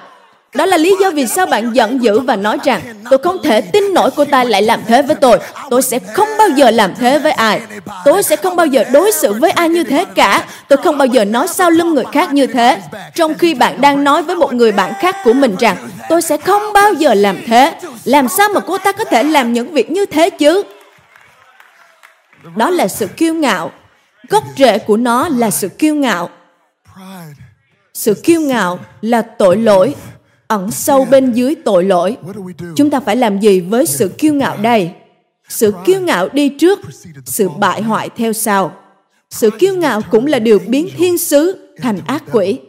[0.55, 3.61] Đó là lý do vì sao bạn giận dữ và nói rằng, tôi không thể
[3.61, 5.39] tin nổi cô ta lại làm thế với tôi.
[5.69, 7.61] Tôi sẽ không bao giờ làm thế với ai.
[8.05, 10.45] Tôi sẽ không bao giờ đối xử với ai như thế cả.
[10.67, 12.81] Tôi không bao giờ nói sau lưng người khác như thế.
[13.15, 15.77] Trong khi bạn đang nói với một người bạn khác của mình rằng,
[16.09, 17.73] tôi sẽ không bao giờ làm thế.
[18.05, 20.63] Làm sao mà cô ta có thể làm những việc như thế chứ?
[22.55, 23.71] Đó là sự kiêu ngạo.
[24.29, 26.29] Gốc rễ của nó là sự kiêu ngạo.
[27.93, 29.95] Sự kiêu ngạo là tội lỗi
[30.47, 32.17] ẩn sâu bên dưới tội lỗi.
[32.75, 34.91] Chúng ta phải làm gì với sự kiêu ngạo đây?
[35.49, 36.79] Sự kiêu ngạo đi trước,
[37.25, 38.71] sự bại hoại theo sau.
[39.29, 42.59] Sự kiêu ngạo cũng là điều biến thiên sứ thành ác quỷ.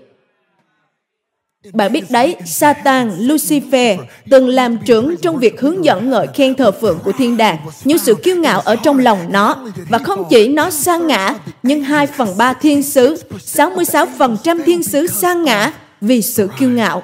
[1.72, 3.96] Bạn biết đấy, Satan, Lucifer
[4.30, 7.98] từng làm trưởng trong việc hướng dẫn ngợi khen thờ phượng của thiên đàng, nhưng
[7.98, 9.56] sự kiêu ngạo ở trong lòng nó.
[9.88, 15.06] Và không chỉ nó sang ngã, nhưng 2 phần 3 thiên sứ, 66% thiên sứ
[15.06, 17.02] sang ngã vì sự kiêu ngạo.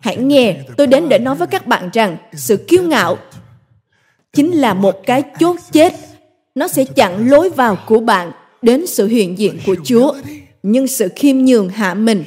[0.00, 3.18] Hãy nghe, tôi đến để nói với các bạn rằng sự kiêu ngạo
[4.32, 5.94] chính là một cái chốt chết.
[6.54, 8.32] Nó sẽ chặn lối vào của bạn
[8.62, 10.14] đến sự hiện diện của Chúa.
[10.62, 12.24] Nhưng sự khiêm nhường hạ mình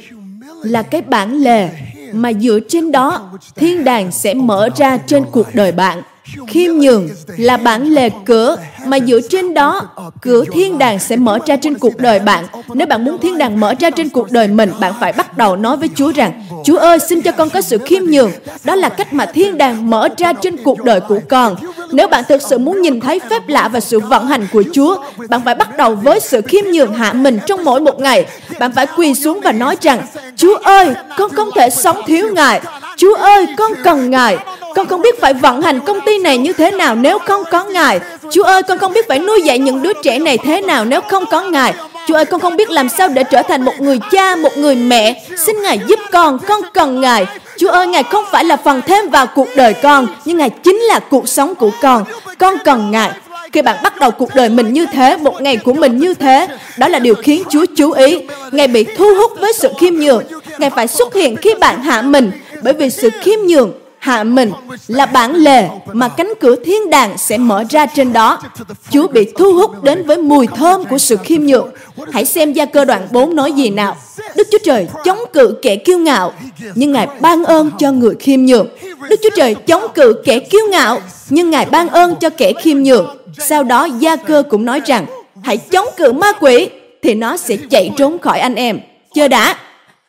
[0.62, 1.68] là cái bản lề
[2.12, 6.02] mà dựa trên đó thiên đàng sẽ mở ra trên cuộc đời bạn
[6.46, 8.56] khiêm nhường là bản lề cửa
[8.86, 9.88] mà dựa trên đó
[10.20, 13.60] cửa thiên đàng sẽ mở ra trên cuộc đời bạn nếu bạn muốn thiên đàng
[13.60, 16.76] mở ra trên cuộc đời mình bạn phải bắt đầu nói với chúa rằng chúa
[16.76, 18.30] ơi xin cho con có sự khiêm nhường
[18.64, 21.56] đó là cách mà thiên đàng mở ra trên cuộc đời của con
[21.92, 24.96] Nếu bạn thực sự muốn nhìn thấy phép lạ và sự vận hành của Chúa,
[25.28, 28.26] bạn phải bắt đầu với sự khiêm nhường hạ mình trong mỗi một ngày.
[28.58, 30.06] Bạn phải quỳ xuống và nói rằng,
[30.36, 32.60] Chúa ơi, con không thể sống thiếu Ngài.
[32.96, 34.38] Chúa ơi, con cần Ngài.
[34.74, 37.64] Con không biết phải vận hành công ty này như thế nào nếu không có
[37.64, 38.00] Ngài.
[38.30, 41.00] Chúa ơi, con không biết phải nuôi dạy những đứa trẻ này thế nào nếu
[41.00, 41.74] không có Ngài.
[42.06, 44.76] Chúa ơi, con không biết làm sao để trở thành một người cha, một người
[44.76, 45.24] mẹ.
[45.46, 47.26] Xin Ngài giúp con, con cần Ngài.
[47.58, 50.76] Chúa ơi, Ngài không phải là phần thêm vào cuộc đời con, nhưng Ngài chính
[50.76, 52.04] là cuộc sống của con.
[52.38, 53.10] Con cần Ngài.
[53.52, 56.46] Khi bạn bắt đầu cuộc đời mình như thế, một ngày của mình như thế,
[56.76, 58.18] đó là điều khiến Chúa chú ý.
[58.52, 60.22] Ngài bị thu hút với sự khiêm nhường.
[60.58, 62.30] Ngài phải xuất hiện khi bạn hạ mình,
[62.62, 63.72] bởi vì sự khiêm nhường
[64.04, 64.52] hạ mình
[64.88, 68.42] là bản lề mà cánh cửa thiên đàng sẽ mở ra trên đó.
[68.90, 71.70] Chúa bị thu hút đến với mùi thơm của sự khiêm nhường.
[72.12, 73.96] Hãy xem gia cơ đoạn 4 nói gì nào.
[74.36, 76.32] Đức Chúa Trời chống cự kẻ kiêu ngạo,
[76.74, 78.68] nhưng Ngài ban ơn cho người khiêm nhường.
[79.10, 82.82] Đức Chúa Trời chống cự kẻ kiêu ngạo, nhưng Ngài ban ơn cho kẻ khiêm
[82.82, 83.16] nhường.
[83.38, 85.06] Sau đó gia cơ cũng nói rằng,
[85.42, 86.68] hãy chống cự ma quỷ,
[87.02, 88.80] thì nó sẽ chạy trốn khỏi anh em.
[89.14, 89.56] Chờ đã,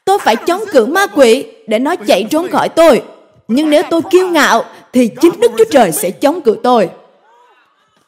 [0.06, 3.02] tôi phải chống cự ma quỷ để nó chạy trốn khỏi tôi.
[3.48, 6.90] Nhưng nếu tôi kiêu ngạo, thì chính Đức Chúa Trời sẽ chống cự tôi.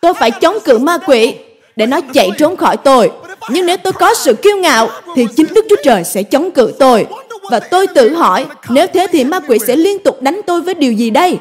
[0.01, 1.35] Tôi phải chống cự ma quỷ
[1.75, 3.11] để nó chạy trốn khỏi tôi.
[3.49, 6.73] Nhưng nếu tôi có sự kiêu ngạo, thì chính Đức Chúa Trời sẽ chống cự
[6.79, 7.07] tôi.
[7.51, 10.73] Và tôi tự hỏi, nếu thế thì ma quỷ sẽ liên tục đánh tôi với
[10.73, 11.39] điều gì đây?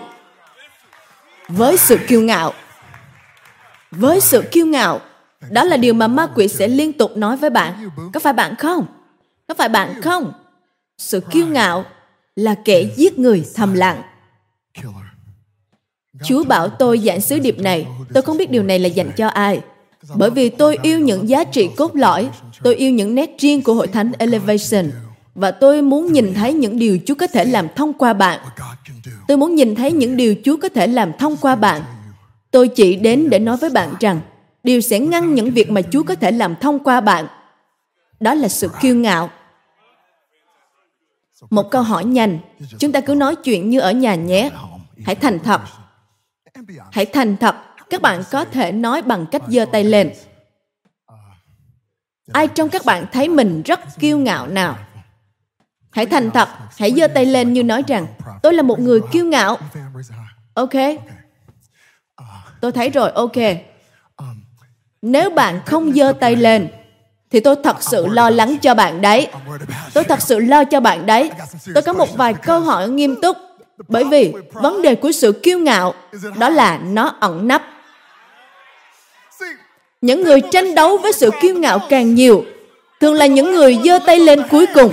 [1.49, 2.53] Với sự kiêu ngạo.
[3.91, 5.01] Với sự kiêu ngạo,
[5.51, 7.91] đó là điều mà ma quỷ sẽ liên tục nói với bạn.
[8.15, 8.87] Có phải bạn không?
[9.49, 10.33] Có phải bạn không?
[10.99, 11.85] Sự kiêu ngạo
[12.37, 14.03] là kẻ giết người thầm lặng.
[16.25, 19.29] Chúa bảo tôi giảng sứ điệp này, tôi không biết điều này là dành cho
[19.29, 19.61] ai.
[20.15, 22.29] Bởi vì tôi yêu những giá trị cốt lõi,
[22.63, 24.91] tôi yêu những nét riêng của hội thánh Elevation
[25.35, 28.41] và tôi muốn nhìn thấy những điều Chúa có thể làm thông qua bạn.
[29.29, 31.83] Tôi muốn nhìn thấy những điều Chúa có thể làm thông qua bạn.
[32.51, 34.21] Tôi chỉ đến để nói với bạn rằng
[34.63, 37.27] điều sẽ ngăn những việc mà Chúa có thể làm thông qua bạn.
[38.21, 39.31] Đó là sự kiêu ngạo
[41.51, 42.39] một câu hỏi nhanh,
[42.79, 44.51] chúng ta cứ nói chuyện như ở nhà nhé.
[45.05, 45.61] Hãy thành thật.
[46.93, 47.57] Hãy thành thật.
[47.91, 50.13] Các bạn có thể nói bằng cách giơ tay lên.
[52.33, 54.79] Ai trong các bạn thấy mình rất kiêu ngạo nào?
[55.91, 58.07] Hãy thành thật, hãy giơ tay lên như nói rằng
[58.43, 59.57] tôi là một người kiêu ngạo.
[60.55, 60.75] Ok.
[62.61, 63.37] Tôi thấy rồi, ok.
[65.03, 66.69] Nếu bạn không giơ tay lên,
[67.31, 69.29] thì tôi thật sự lo lắng cho bạn đấy.
[69.95, 71.31] Tôi thật sự lo cho bạn đấy.
[71.75, 73.37] Tôi có một vài câu hỏi nghiêm túc.
[73.89, 75.95] Bởi vì vấn đề của sự kiêu ngạo
[76.39, 77.63] đó là nó ẩn nấp.
[80.01, 82.45] Những người tranh đấu với sự kiêu ngạo càng nhiều
[83.01, 84.93] thường là những người giơ tay lên cuối cùng.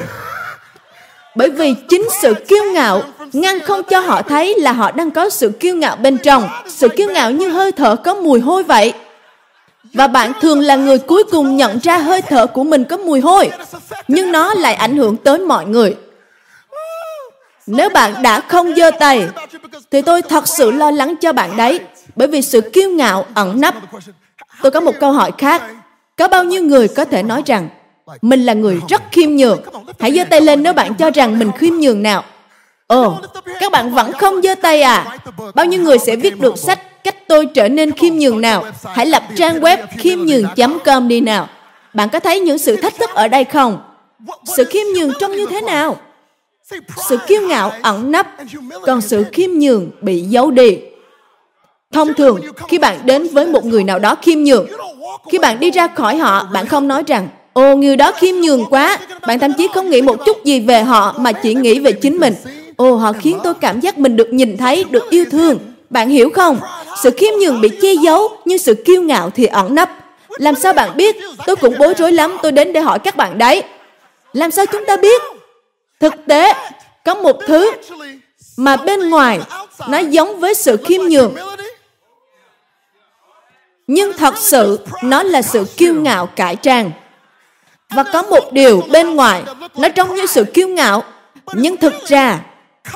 [1.35, 3.01] Bởi vì chính sự kiêu ngạo
[3.33, 6.49] ngăn không cho họ thấy là họ đang có sự kiêu ngạo bên trong.
[6.67, 8.93] Sự kiêu ngạo như hơi thở có mùi hôi vậy
[9.93, 13.19] và bạn thường là người cuối cùng nhận ra hơi thở của mình có mùi
[13.19, 13.51] hôi,
[14.07, 15.95] nhưng nó lại ảnh hưởng tới mọi người.
[17.67, 19.27] Nếu bạn đã không giơ tay,
[19.91, 21.79] thì tôi thật sự lo lắng cho bạn đấy,
[22.15, 23.75] bởi vì sự kiêu ngạo, ẩn nấp.
[24.61, 25.61] Tôi có một câu hỏi khác.
[26.17, 27.69] Có bao nhiêu người có thể nói rằng,
[28.21, 29.61] mình là người rất khiêm nhường.
[29.99, 32.23] Hãy giơ tay lên nếu bạn cho rằng mình khiêm nhường nào.
[32.87, 33.17] Ồ,
[33.59, 35.17] các bạn vẫn không giơ tay à?
[35.55, 38.65] Bao nhiêu người sẽ viết được sách cách tôi trở nên khiêm nhường nào.
[38.83, 41.49] Hãy lập trang web khiêm nhường.com đi nào.
[41.93, 43.81] Bạn có thấy những sự thách thức ở đây không?
[44.57, 45.97] Sự khiêm nhường trông như thế nào?
[47.09, 48.27] Sự kiêu ngạo ẩn nấp,
[48.85, 50.77] còn sự khiêm nhường bị giấu đi.
[51.91, 54.67] Thông thường, khi bạn đến với một người nào đó khiêm nhường,
[55.31, 58.65] khi bạn đi ra khỏi họ, bạn không nói rằng Ồ, người đó khiêm nhường
[58.69, 58.97] quá.
[59.27, 62.17] Bạn thậm chí không nghĩ một chút gì về họ mà chỉ nghĩ về chính
[62.17, 62.33] mình.
[62.75, 65.57] Ồ, họ khiến tôi cảm giác mình được nhìn thấy, được yêu thương.
[65.89, 66.57] Bạn hiểu không?
[67.01, 69.89] Sự khiêm nhường bị che giấu, nhưng sự kiêu ngạo thì ẩn nấp.
[70.29, 71.15] Làm sao bạn biết?
[71.45, 73.63] Tôi cũng bối rối lắm, tôi đến để hỏi các bạn đấy.
[74.33, 75.21] Làm sao chúng ta biết?
[75.99, 76.53] Thực tế,
[77.05, 77.71] có một thứ
[78.57, 79.39] mà bên ngoài
[79.87, 81.35] nó giống với sự khiêm nhường.
[83.87, 86.91] Nhưng thật sự nó là sự kiêu ngạo cải trang.
[87.95, 89.43] Và có một điều bên ngoài
[89.75, 91.03] nó trông như sự kiêu ngạo,
[91.53, 92.39] nhưng thực ra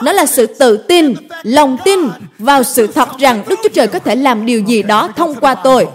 [0.02, 2.00] nó là sự tự tin, lòng tin
[2.40, 5.56] vào sự thật rằng Đức Chúa Trời có thể làm điều gì đó thông qua
[5.56, 5.88] tôi.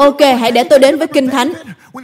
[0.00, 1.52] Ok, hãy để tôi đến với Kinh Thánh.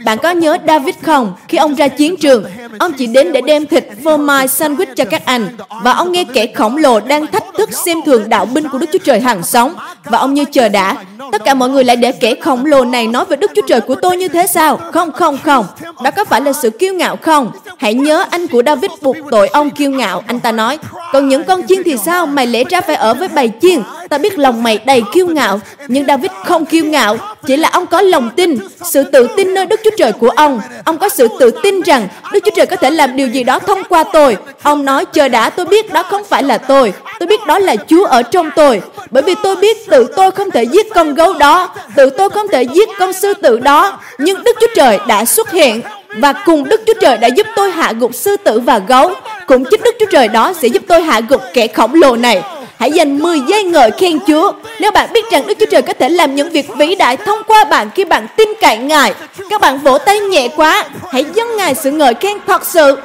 [0.05, 1.33] Bạn có nhớ David không?
[1.47, 2.45] Khi ông ra chiến trường,
[2.79, 5.47] ông chỉ đến để đem thịt phô mai sandwich cho các anh.
[5.83, 8.85] Và ông nghe kẻ khổng lồ đang thách thức xem thường đạo binh của Đức
[8.93, 9.75] Chúa Trời hàng sống.
[10.03, 10.95] Và ông như chờ đã.
[11.31, 13.81] Tất cả mọi người lại để kẻ khổng lồ này nói về Đức Chúa Trời
[13.81, 14.79] của tôi như thế sao?
[14.93, 15.65] Không, không, không.
[16.03, 17.51] Đó có phải là sự kiêu ngạo không?
[17.77, 20.23] Hãy nhớ anh của David buộc tội ông kiêu ngạo.
[20.27, 20.77] Anh ta nói,
[21.13, 22.25] còn những con chiên thì sao?
[22.25, 23.81] Mày lẽ ra phải ở với bầy chiên.
[24.09, 27.86] ta biết lòng mày đầy kiêu ngạo, nhưng David không kiêu ngạo, chỉ là ông
[27.89, 30.61] có lòng tin, sự tự tin nơi Đức Chúa Trời của ông.
[30.85, 33.59] Ông có sự tự tin rằng Đức Chúa Trời có thể làm điều gì đó
[33.59, 34.37] thông qua tôi.
[34.63, 36.93] Ông nói, chờ đã, tôi biết đó không phải là tôi.
[37.19, 38.81] Tôi biết đó là Chúa ở trong tôi.
[39.11, 42.47] Bởi vì tôi biết tự tôi không thể giết con gấu đó, tự tôi không
[42.47, 43.99] thể giết con sư tử đó.
[44.17, 45.81] Nhưng Đức Chúa Trời đã xuất hiện
[46.17, 49.11] và cùng Đức Chúa Trời đã giúp tôi hạ gục sư tử và gấu.
[49.47, 52.41] Cũng chính Đức Chúa Trời đó sẽ giúp tôi hạ gục kẻ khổng lồ này.
[52.79, 54.53] Hãy dành 10 giây ngợi khen Chúa.
[54.79, 57.39] Nếu bạn biết rằng Đức Chúa Trời có thể làm những việc vĩ đại thông
[57.47, 59.13] qua bạn khi bạn tin cậy Ngài.
[59.49, 60.85] Các bạn vỗ tay nhẹ quá.
[61.11, 62.97] Hãy dâng Ngài sự ngợi khen thật sự.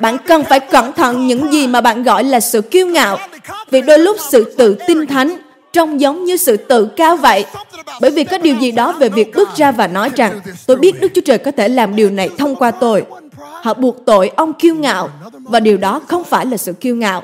[0.00, 3.18] Bạn cần phải cẩn thận những gì mà bạn gọi là sự kiêu ngạo.
[3.70, 5.36] Vì đôi lúc sự tự tin thánh
[5.72, 7.44] trông giống như sự tự cao vậy.
[8.00, 11.00] Bởi vì có điều gì đó về việc bước ra và nói rằng, tôi biết
[11.00, 13.04] Đức Chúa Trời có thể làm điều này thông qua tôi.
[13.38, 15.10] Họ buộc tội ông kiêu ngạo
[15.42, 17.22] và điều đó không phải là sự kiêu ngạo.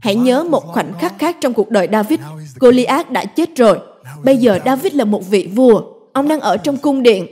[0.00, 2.20] Hãy nhớ một khoảnh khắc khác trong cuộc đời David.
[2.60, 3.78] Goliath đã chết rồi.
[4.24, 5.82] Bây giờ David là một vị vua.
[6.12, 7.26] Ông đang ở trong cung điện.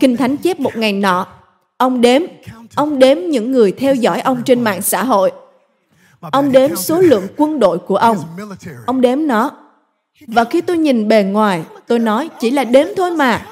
[0.00, 1.26] Kinh Thánh chép một ngày nọ.
[1.76, 2.22] Ông đếm.
[2.74, 5.32] Ông đếm những người theo dõi ông trên mạng xã hội.
[6.20, 8.18] Ông đếm số lượng quân đội của ông.
[8.86, 9.50] Ông đếm nó.
[10.26, 13.46] Và khi tôi nhìn bề ngoài, tôi nói chỉ là đếm thôi mà.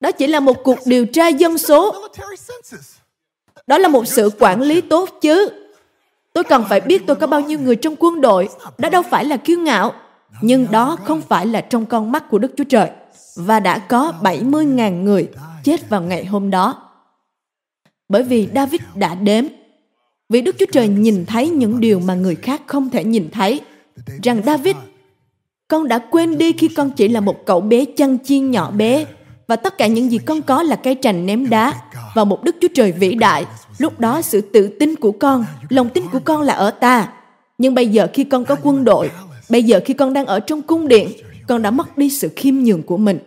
[0.00, 1.94] Đó chỉ là một cuộc điều tra dân số.
[3.66, 5.48] Đó là một sự quản lý tốt chứ.
[6.32, 8.48] Tôi cần phải biết tôi có bao nhiêu người trong quân đội.
[8.78, 9.92] Đó đâu phải là kiêu ngạo.
[10.40, 12.90] Nhưng đó không phải là trong con mắt của Đức Chúa Trời.
[13.36, 15.28] Và đã có 70.000 người
[15.64, 16.90] chết vào ngày hôm đó.
[18.08, 19.44] Bởi vì David đã đếm.
[20.28, 23.60] Vì Đức Chúa Trời nhìn thấy những điều mà người khác không thể nhìn thấy.
[24.22, 24.76] Rằng David,
[25.68, 29.04] con đã quên đi khi con chỉ là một cậu bé chăn chiên nhỏ bé
[29.46, 31.74] và tất cả những gì con có là cây trành ném đá
[32.14, 33.46] và một Đức Chúa Trời vĩ đại.
[33.78, 37.12] Lúc đó sự tự tin của con, lòng tin của con là ở ta.
[37.58, 39.10] Nhưng bây giờ khi con có quân đội,
[39.48, 41.08] bây giờ khi con đang ở trong cung điện,
[41.48, 43.18] con đã mất đi sự khiêm nhường của mình.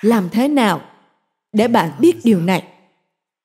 [0.00, 0.80] Làm thế nào
[1.52, 2.62] để bạn biết điều này?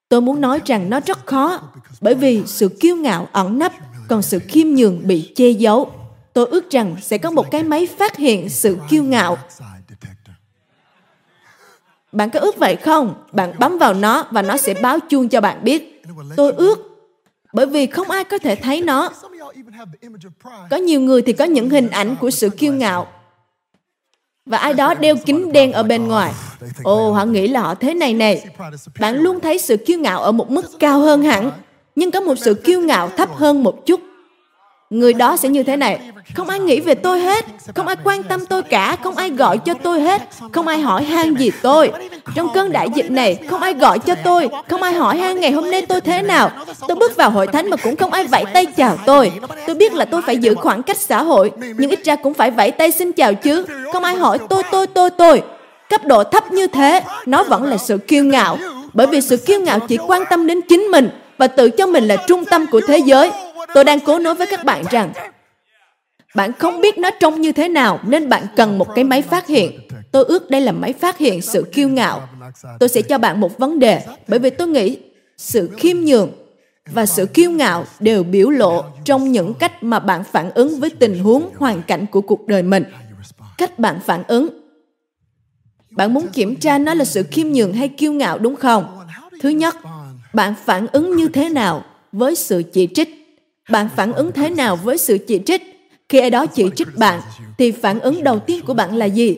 [0.10, 1.62] Tôi muốn nói rằng nó rất khó,
[2.02, 3.72] bởi vì sự kiêu ngạo ẩn nấp,
[4.08, 5.92] còn sự khiêm nhường bị che giấu.
[6.34, 9.38] Tôi ước rằng sẽ có một cái máy phát hiện sự kiêu ngạo.
[12.14, 13.14] Bạn có ước vậy không?
[13.32, 16.02] Bạn bấm vào nó và nó sẽ báo chuông cho bạn biết.
[16.36, 16.80] Tôi ước
[17.54, 19.10] bởi vì không ai có thể thấy nó.
[20.70, 23.08] Có nhiều người thì có những hình ảnh của sự kiêu ngạo.
[24.46, 26.34] Và ai đó đeo kính đen ở bên ngoài.
[26.84, 28.46] Ồ, họ nghĩ là họ thế này này.
[29.00, 31.52] Bạn luôn thấy sự kiêu ngạo ở một mức cao hơn hẳn,
[31.96, 34.00] nhưng có một sự kiêu ngạo thấp hơn một chút
[34.90, 36.00] người đó sẽ như thế này.
[36.36, 37.46] Không ai nghĩ về tôi hết.
[37.76, 38.98] Không ai quan tâm tôi cả.
[39.04, 40.22] Không ai gọi cho tôi hết.
[40.52, 41.92] Không ai hỏi han gì tôi.
[42.36, 44.50] Trong cơn đại dịch này, không ai gọi cho tôi.
[44.70, 46.52] Không ai hỏi han ngày hôm nay tôi thế nào.
[46.88, 49.32] Tôi bước vào hội thánh mà cũng không ai vẫy tay chào tôi.
[49.68, 52.52] Tôi biết là tôi phải giữ khoảng cách xã hội, nhưng ít ra cũng phải
[52.52, 53.66] vẫy tay xin chào chứ.
[53.94, 55.44] Không ai hỏi tôi tôi tôi tôi.
[55.90, 58.58] Cấp độ thấp như thế, nó vẫn là sự kiêu ngạo.
[58.94, 62.04] Bởi vì sự kiêu ngạo chỉ quan tâm đến chính mình và tự cho mình
[62.04, 63.32] là trung tâm của thế giới
[63.74, 65.14] Tôi đang cố nói với các bạn rằng
[66.36, 69.48] bạn không biết nó trông như thế nào nên bạn cần một cái máy phát
[69.48, 69.80] hiện.
[70.12, 72.30] Tôi ước đây là máy phát hiện sự kiêu ngạo.
[72.80, 74.98] Tôi sẽ cho bạn một vấn đề bởi vì tôi nghĩ
[75.38, 76.32] sự khiêm nhường
[76.92, 80.90] và sự kiêu ngạo đều biểu lộ trong những cách mà bạn phản ứng với
[80.90, 82.84] tình huống hoàn cảnh của cuộc đời mình.
[83.58, 84.48] Cách bạn phản ứng.
[85.90, 89.00] Bạn muốn kiểm tra nó là sự khiêm nhường hay kiêu ngạo đúng không?
[89.42, 89.76] Thứ nhất,
[90.34, 93.20] bạn phản ứng như thế nào với sự chỉ trích?
[93.70, 95.62] bạn phản ứng thế nào với sự chỉ trích?
[96.10, 97.22] Khi ai đó chỉ trích bạn
[97.58, 99.38] thì phản ứng đầu tiên của bạn là gì?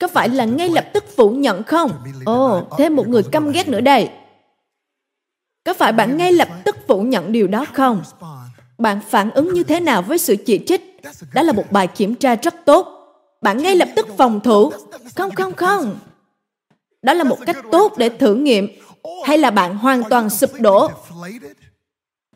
[0.00, 1.90] Có phải là ngay lập tức phủ nhận không?
[2.24, 4.08] Ồ oh, thêm một người căm ghét nữa đây.
[5.64, 8.02] Có phải bạn ngay lập tức phủ nhận điều đó không?
[8.78, 11.00] Bạn phản ứng như thế nào với sự chỉ trích?
[11.34, 12.88] Đó là một bài kiểm tra rất tốt.
[13.42, 14.72] Bạn ngay lập tức phòng thủ.
[15.16, 15.98] Không không không.
[17.02, 18.68] Đó là một cách tốt để thử nghiệm
[19.24, 20.90] hay là bạn hoàn toàn sụp đổ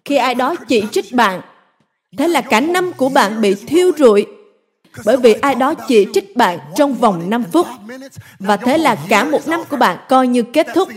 [0.04, 1.40] khi ai đó chỉ trích bạn
[2.18, 4.26] thế là cả năm của bạn bị thiêu rụi
[5.04, 7.66] bởi vì ai đó chỉ trích bạn trong vòng 5 phút.
[8.38, 10.88] Và thế là cả một năm của bạn coi như kết thúc.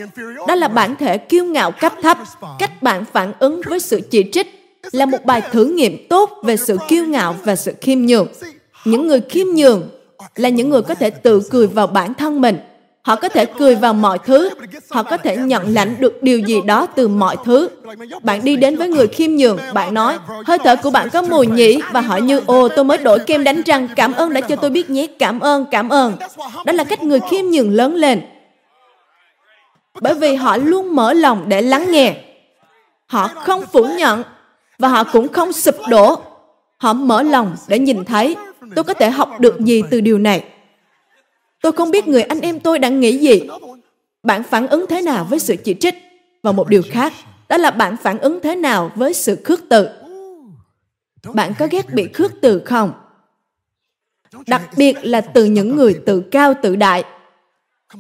[0.48, 2.18] Đó là bản thể kiêu ngạo cấp thấp.
[2.60, 4.48] Cách bạn phản ứng với sự chỉ trích
[4.92, 8.28] là một bài thử nghiệm tốt về sự kiêu ngạo và sự khiêm nhường.
[8.86, 9.90] Những người khiêm nhường
[10.36, 12.60] là những người có thể tự cười vào bản thân mình
[13.02, 14.50] họ có thể cười vào mọi thứ.
[14.90, 17.70] Họ có thể nhận lãnh được điều gì đó từ mọi thứ.
[18.24, 21.48] Bạn đi đến với người khiêm nhường, bạn nói, hơi thở của bạn có mùi
[21.48, 21.80] nhỉ?
[21.92, 24.70] Và họ như, ồ, tôi mới đổi kem đánh răng, cảm ơn đã cho tôi
[24.70, 26.14] biết nhé, cảm ơn cảm ơn.
[26.66, 28.22] Đó là cách người khiêm nhường lớn lên.
[30.02, 32.16] Bởi vì họ luôn mở lòng để lắng nghe.
[33.08, 34.24] Họ không phủ nhận
[34.80, 36.20] và họ cũng không sụp đổ.
[36.78, 38.36] Họ mở lòng để nhìn thấy.
[38.76, 40.44] Tôi có thể học được gì từ điều này.
[41.62, 43.42] Tôi không biết người anh em tôi đang nghĩ gì.
[44.24, 45.96] Bạn phản ứng thế nào với sự chỉ trích?
[46.44, 47.14] Và một điều khác,
[47.50, 49.90] đó là bạn phản ứng thế nào với sự khước từ.
[51.34, 52.94] Bạn có ghét bị khước từ không?
[54.48, 57.04] Đặc biệt là từ những người tự cao tự đại.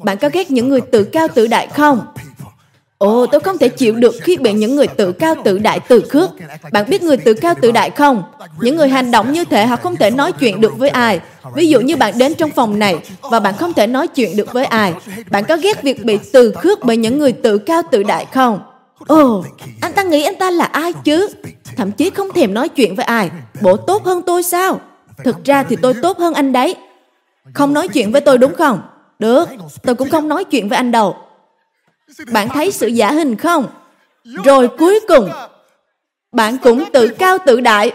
[0.04, 2.06] Bạn có ghét những người tự cao tự đại không?
[3.02, 6.04] Ồ, tôi không thể chịu được khi bị những người tự cao tự đại tự
[6.10, 6.30] khước.
[6.72, 8.24] Bạn biết người tự cao tự đại không?
[8.60, 11.20] Những người hành động như thế họ không thể nói chuyện được với ai.
[11.56, 14.54] Ví dụ như bạn đến trong phòng này và bạn không thể nói chuyện được
[14.54, 14.94] với ai.
[15.30, 18.60] Bạn có ghét việc bị từ khước bởi những người tự cao tự đại không?
[19.08, 19.46] Ồ,
[19.82, 21.28] anh ta nghĩ anh ta là ai chứ?
[21.78, 23.30] Thậm chí không thèm nói chuyện với ai.
[23.62, 24.80] Bộ tốt hơn tôi sao?
[25.24, 26.76] Thực ra thì tôi tốt hơn anh đấy.
[27.54, 28.82] Không nói chuyện với tôi đúng không?
[29.20, 29.50] Được,
[29.84, 31.16] tôi cũng không nói chuyện với anh đâu.
[32.32, 33.68] Bạn thấy sự giả hình không?
[34.44, 35.30] Rồi cuối cùng,
[36.32, 37.92] bạn cũng tự cao tự đại.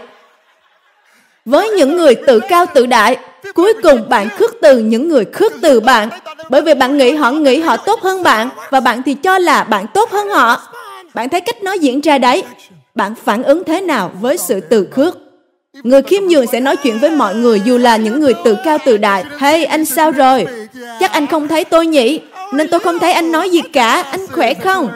[1.45, 3.17] Với những người tự cao tự đại,
[3.55, 6.09] cuối cùng bạn khước từ những người khước từ bạn.
[6.49, 9.63] Bởi vì bạn nghĩ họ nghĩ họ tốt hơn bạn, và bạn thì cho là
[9.63, 10.61] bạn tốt hơn họ.
[11.13, 12.43] Bạn thấy cách nói diễn ra đấy.
[12.95, 15.17] Bạn phản ứng thế nào với sự tự khước?
[15.83, 18.77] Người khiêm nhường sẽ nói chuyện với mọi người dù là những người tự cao
[18.85, 19.25] tự đại.
[19.39, 20.45] Hey, anh sao rồi?
[20.99, 22.19] Chắc anh không thấy tôi nhỉ?
[22.53, 24.01] Nên tôi không thấy anh nói gì cả.
[24.01, 24.91] Anh khỏe không?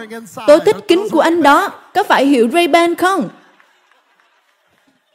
[0.47, 1.69] Tôi thích kính của anh đó.
[1.93, 3.29] Có phải hiệu Ray-Ban không?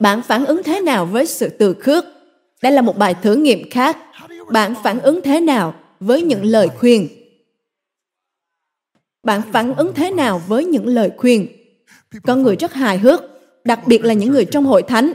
[0.00, 2.04] Bạn phản ứng thế nào với sự từ khước?
[2.62, 3.96] Đây là một bài thử nghiệm khác.
[4.52, 7.08] Bạn phản ứng thế nào với những lời khuyên?
[9.22, 11.48] Bạn phản ứng thế nào với những lời khuyên?
[12.22, 13.22] Con người rất hài hước,
[13.64, 15.12] đặc biệt là những người trong hội thánh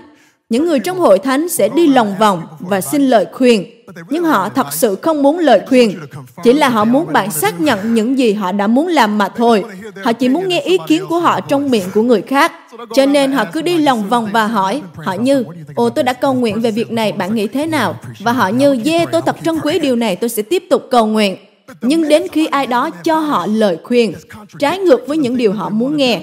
[0.52, 3.66] những người trong hội thánh sẽ đi lòng vòng và xin lời khuyên.
[4.10, 6.00] Nhưng họ thật sự không muốn lời khuyên.
[6.44, 9.64] Chỉ là họ muốn bạn xác nhận những gì họ đã muốn làm mà thôi.
[10.04, 12.52] Họ chỉ muốn nghe ý kiến của họ trong miệng của người khác.
[12.96, 14.82] Cho nên họ cứ đi lòng vòng và hỏi.
[14.96, 15.44] Họ như,
[15.76, 17.96] ồ, tôi đã cầu nguyện về việc này, bạn nghĩ thế nào?
[18.20, 21.06] Và họ như yeah tôi thật trân quý điều này, tôi sẽ tiếp tục cầu
[21.06, 21.38] nguyện.
[21.82, 24.14] Nhưng đến khi ai đó cho họ lời khuyên,
[24.60, 26.22] trái ngược với những điều họ muốn nghe.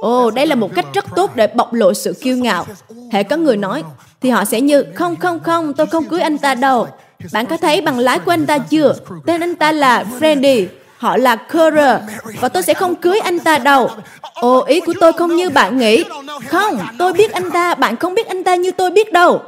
[0.00, 2.66] Ồ, oh, đây là một cách rất tốt để bộc lộ sự kiêu ngạo.
[3.12, 3.82] Hệ có người nói,
[4.20, 6.86] thì họ sẽ như, không, không, không, tôi không cưới anh ta đâu.
[7.32, 8.94] Bạn có thấy bằng lái của anh ta chưa?
[9.26, 12.00] Tên anh ta là Freddy, họ là Currer,
[12.40, 13.90] và tôi sẽ không cưới anh ta đâu.
[14.34, 16.04] Ồ, ý của tôi không như bạn nghĩ.
[16.46, 19.42] Không, tôi biết anh ta, bạn không biết anh ta như tôi biết đâu.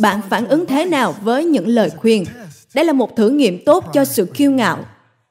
[0.00, 2.24] Bạn phản ứng thế nào với những lời khuyên?
[2.74, 4.78] Đây là một thử nghiệm tốt cho sự kiêu ngạo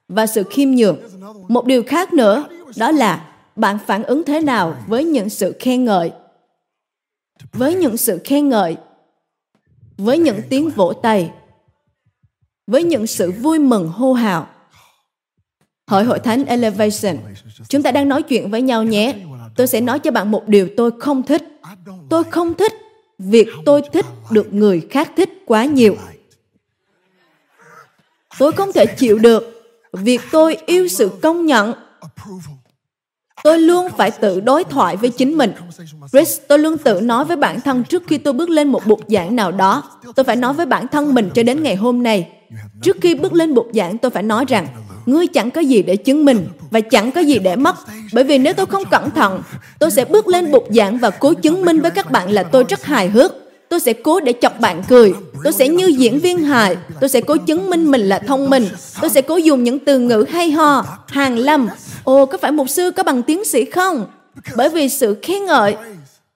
[0.07, 0.97] và sự khiêm nhường.
[1.47, 2.43] Một điều khác nữa,
[2.77, 3.19] đó là
[3.57, 6.11] bạn phản ứng thế nào với những sự khen ngợi?
[7.53, 8.77] Với những sự khen ngợi?
[9.97, 11.31] Với những tiếng vỗ tay?
[12.67, 14.47] Với những sự vui mừng, hô hào?
[15.87, 17.17] Hội hội thánh elevation,
[17.69, 19.15] chúng ta đang nói chuyện với nhau nhé.
[19.55, 21.43] Tôi sẽ nói cho bạn một điều tôi không thích.
[22.09, 22.73] Tôi không thích
[23.19, 25.95] việc tôi thích được người khác thích quá nhiều.
[28.39, 29.43] Tôi không thể chịu được
[29.93, 31.73] việc tôi yêu sự công nhận.
[33.43, 35.53] Tôi luôn phải tự đối thoại với chính mình.
[36.11, 38.99] Chris, tôi luôn tự nói với bản thân trước khi tôi bước lên một bục
[39.07, 39.83] giảng nào đó.
[40.15, 42.27] Tôi phải nói với bản thân mình cho đến ngày hôm nay.
[42.81, 44.67] Trước khi bước lên bục giảng, tôi phải nói rằng,
[45.05, 47.75] ngươi chẳng có gì để chứng minh và chẳng có gì để mất.
[48.13, 49.41] Bởi vì nếu tôi không cẩn thận,
[49.79, 52.63] tôi sẽ bước lên bục giảng và cố chứng minh với các bạn là tôi
[52.69, 53.33] rất hài hước.
[53.69, 55.13] Tôi sẽ cố để chọc bạn cười.
[55.43, 56.77] Tôi sẽ như diễn viên hài.
[56.99, 58.67] Tôi sẽ cố chứng minh mình là thông minh.
[59.01, 61.67] Tôi sẽ cố dùng những từ ngữ hay ho, hàng lâm,
[62.07, 64.05] Ồ, có phải mục sư có bằng tiến sĩ không?
[64.55, 65.75] Bởi vì sự khen ngợi,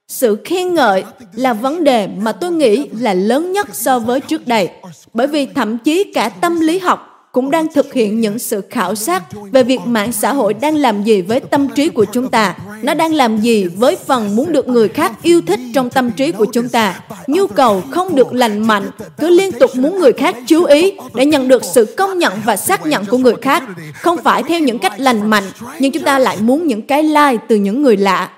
[0.08, 1.04] sự khen ngợi
[1.34, 4.70] là vấn đề mà tôi nghĩ là lớn nhất so với trước đây.
[5.12, 8.94] Bởi vì thậm chí cả tâm lý học cũng đang thực hiện những sự khảo
[8.94, 9.22] sát
[9.52, 12.56] về việc mạng xã hội đang làm gì với tâm trí của chúng ta.
[12.82, 16.32] Nó đang làm gì với phần muốn được người khác yêu thích trong tâm trí
[16.32, 17.00] của chúng ta.
[17.26, 21.26] Nhu cầu không được lành mạnh, cứ liên tục muốn người khác chú ý để
[21.26, 23.62] nhận được sự công nhận và xác nhận của người khác.
[23.94, 25.44] Không phải theo những cách lành mạnh,
[25.78, 28.30] nhưng chúng ta lại muốn những cái like từ những người lạ.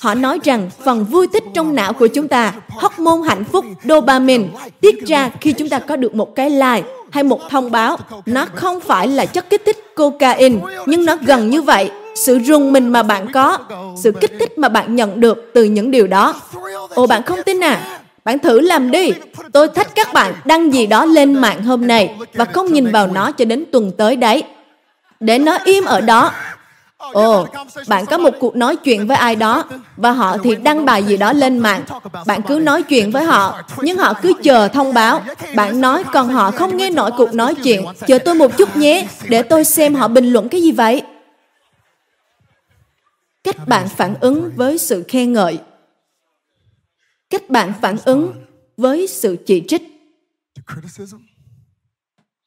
[0.00, 4.44] Họ nói rằng phần vui thích trong não của chúng ta, hormone hạnh phúc dopamine,
[4.80, 6.82] tiết ra khi chúng ta có được một cái like
[7.14, 7.96] hay một thông báo.
[8.26, 11.90] Nó không phải là chất kích thích cocaine, nhưng nó gần như vậy.
[12.14, 13.58] Sự rùng mình mà bạn có,
[14.02, 16.34] sự kích thích mà bạn nhận được từ những điều đó.
[16.94, 18.00] Ồ, bạn không tin à?
[18.24, 19.12] Bạn thử làm đi.
[19.52, 23.06] Tôi thách các bạn đăng gì đó lên mạng hôm nay và không nhìn vào
[23.06, 24.42] nó cho đến tuần tới đấy.
[25.20, 26.30] Để nó im ở đó
[27.12, 27.46] Ồ,
[27.88, 29.64] bạn có một cuộc nói chuyện với ai đó
[29.96, 31.84] và họ thì đăng bài gì đó lên mạng.
[32.26, 35.22] Bạn cứ nói chuyện với họ, nhưng họ cứ chờ thông báo.
[35.56, 37.84] Bạn nói còn họ không nghe nổi cuộc nói chuyện.
[38.06, 41.02] Chờ tôi một chút nhé, để tôi xem họ bình luận cái gì vậy.
[43.44, 45.58] cách bạn phản ứng với sự khen ngợi
[47.30, 48.32] cách bạn phản ứng
[48.76, 49.82] với sự chỉ trích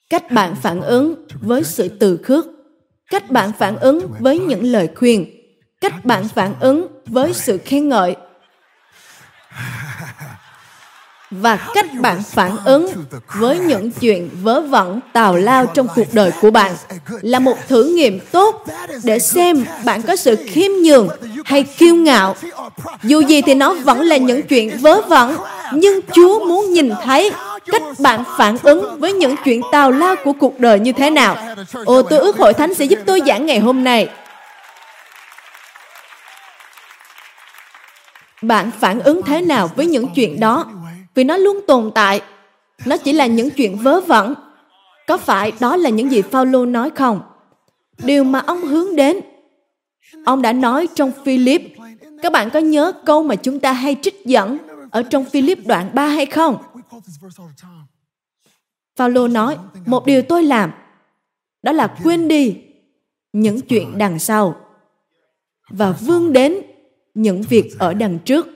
[0.10, 2.46] cách bạn phản ứng với sự từ khước
[3.10, 5.26] cách bạn phản ứng với những lời khuyên.
[5.82, 8.16] Cách bạn phản ứng với sự khen ngợi.
[11.32, 12.88] Và cách bạn phản ứng
[13.36, 16.76] với những chuyện vớ vẩn, tào lao trong cuộc đời của bạn
[17.22, 18.66] là một thử nghiệm tốt
[19.04, 21.10] để xem bạn có sự khiêm nhường
[21.46, 22.36] hay kiêu ngạo.
[23.04, 25.38] Dù gì thì nó vẫn là những chuyện vớ vẩn,
[25.74, 27.32] nhưng chúa muốn nhìn thấy
[27.68, 31.38] cách bạn phản ứng với những chuyện tào lao của cuộc đời như thế nào?
[31.86, 34.10] Ồ, tôi ước hội thánh sẽ giúp tôi giảng ngày hôm nay.
[38.42, 40.66] Bạn phản ứng thế nào với những chuyện đó?
[41.16, 42.22] Vì nó luôn tồn tại.
[42.86, 44.34] Nó chỉ là những chuyện vớ vẩn.
[45.08, 47.22] Có phải đó là những gì Phaolô nói không?
[47.98, 49.20] Điều mà ông hướng đến,
[50.26, 51.62] ông đã nói trong Philip.
[52.22, 54.58] Các bạn có nhớ câu mà chúng ta hay trích dẫn
[54.92, 56.58] ở trong Philip đoạn 3 hay không?
[58.96, 60.72] Phaolô nói, một điều tôi làm,
[61.62, 62.58] đó là quên đi
[63.34, 64.56] những chuyện đằng sau
[65.70, 66.62] và vươn đến
[67.14, 68.48] những việc ở đằng trước.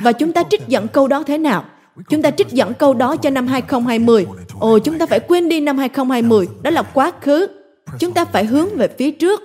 [0.00, 1.64] Và chúng ta trích dẫn câu đó thế nào?
[2.08, 4.26] Chúng ta trích dẫn câu đó cho năm 2020.
[4.60, 6.48] Ồ, chúng ta phải quên đi năm 2020.
[6.62, 7.48] Đó là quá khứ.
[7.98, 9.40] Chúng ta phải hướng về phía trước.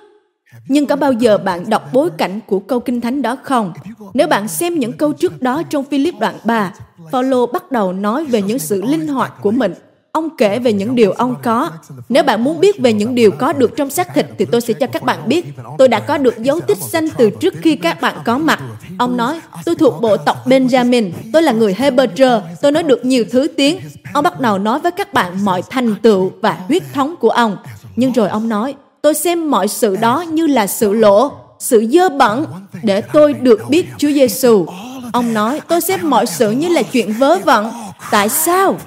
[0.68, 3.74] Nhưng có bao giờ bạn đọc bối cảnh của câu kinh thánh đó không?
[4.14, 6.74] Nếu bạn xem những câu trước đó trong Philip đoạn 3,
[7.12, 9.74] Paulo bắt đầu nói về những sự linh hoạt của mình
[10.14, 11.70] Ông kể về những điều ông có.
[12.10, 14.74] Nếu bạn muốn biết về những điều có được trong xác thịt thì tôi sẽ
[14.74, 15.46] cho các bạn biết.
[15.78, 18.60] Tôi đã có được dấu tích xanh từ trước khi các bạn có mặt.
[18.98, 21.12] Ông nói, tôi thuộc bộ tộc Benjamin.
[21.34, 22.42] Tôi là người Hebrew.
[22.62, 23.80] Tôi nói được nhiều thứ tiếng.
[24.14, 27.58] Ông bắt đầu nói với các bạn mọi thành tựu và huyết thống của ông.
[27.96, 32.10] Nhưng rồi ông nói, tôi xem mọi sự đó như là sự lỗ, sự dơ
[32.10, 32.46] bẩn
[32.84, 34.66] để tôi được biết Chúa Giêsu.
[35.14, 37.72] Ông nói, tôi xem mọi sự như là chuyện vớ vẩn.
[38.12, 38.78] Tại sao?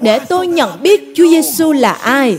[0.00, 2.38] để tôi nhận biết Chúa Giêsu là ai.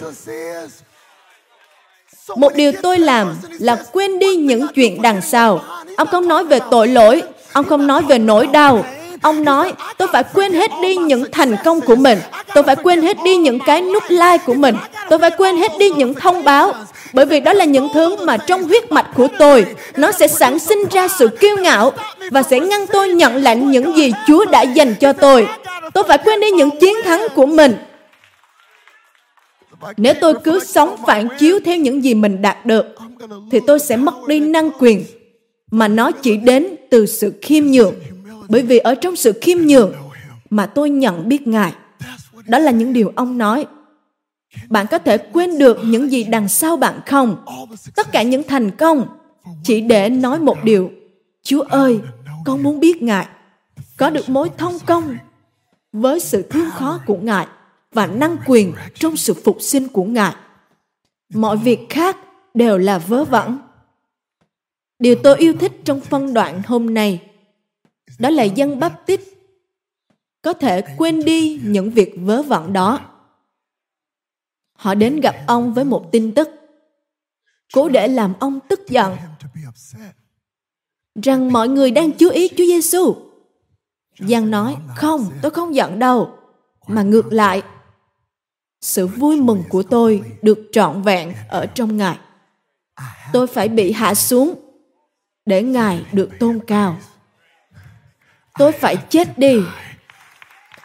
[2.35, 5.61] Một điều tôi làm là quên đi những chuyện đằng sau.
[5.97, 8.85] Ông không nói về tội lỗi, ông không nói về nỗi đau.
[9.21, 12.19] Ông nói, tôi phải quên hết đi những thành công của mình.
[12.53, 14.75] Tôi phải quên hết đi những cái nút like của mình.
[15.09, 16.73] Tôi phải quên hết đi những thông báo.
[17.13, 19.65] Bởi vì đó là những thứ mà trong huyết mạch của tôi,
[19.97, 21.91] nó sẽ sản sinh ra sự kiêu ngạo
[22.31, 25.47] và sẽ ngăn tôi nhận lãnh những gì Chúa đã dành cho tôi.
[25.93, 27.75] Tôi phải quên đi những chiến thắng của mình.
[29.97, 32.85] Nếu tôi cứ sống phản chiếu theo những gì mình đạt được,
[33.51, 35.05] thì tôi sẽ mất đi năng quyền
[35.71, 37.93] mà nó chỉ đến từ sự khiêm nhường.
[38.51, 39.93] Bởi vì ở trong sự khiêm nhường
[40.49, 41.73] mà tôi nhận biết Ngài.
[42.47, 43.65] Đó là những điều ông nói.
[44.69, 47.45] Bạn có thể quên được những gì đằng sau bạn không?
[47.95, 49.07] Tất cả những thành công
[49.63, 50.91] chỉ để nói một điều.
[51.43, 51.99] Chúa ơi,
[52.45, 53.27] con muốn biết Ngài.
[53.97, 55.17] Có được mối thông công
[55.91, 57.47] với sự thương khó của Ngài
[57.93, 60.33] và năng quyền trong sự phục sinh của Ngài.
[61.33, 62.17] Mọi việc khác
[62.53, 63.57] đều là vớ vẩn.
[64.99, 67.30] Điều tôi yêu thích trong phân đoạn hôm nay
[68.21, 69.19] đó là dân bắp tít
[70.41, 72.99] có thể quên đi những việc vớ vẩn đó.
[74.73, 76.49] Họ đến gặp ông với một tin tức
[77.73, 79.17] cố để làm ông tức giận
[81.23, 83.15] rằng mọi người đang chú ý Chúa Giêsu
[84.19, 86.37] Giang nói, không, tôi không giận đâu.
[86.87, 87.61] Mà ngược lại,
[88.81, 92.17] sự vui mừng của tôi được trọn vẹn ở trong Ngài.
[93.33, 94.55] Tôi phải bị hạ xuống
[95.45, 96.97] để Ngài được tôn cao.
[98.61, 99.61] Tôi phải chết đi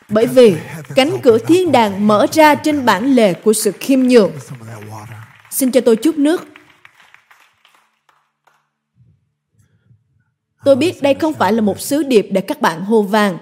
[0.09, 0.57] bởi vì
[0.95, 4.33] cánh cửa thiên đàng mở ra trên bản lề của sự khiêm nhường.
[5.51, 6.45] Xin cho tôi chút nước.
[10.65, 13.39] Tôi biết đây không phải là một sứ điệp để các bạn hô vang.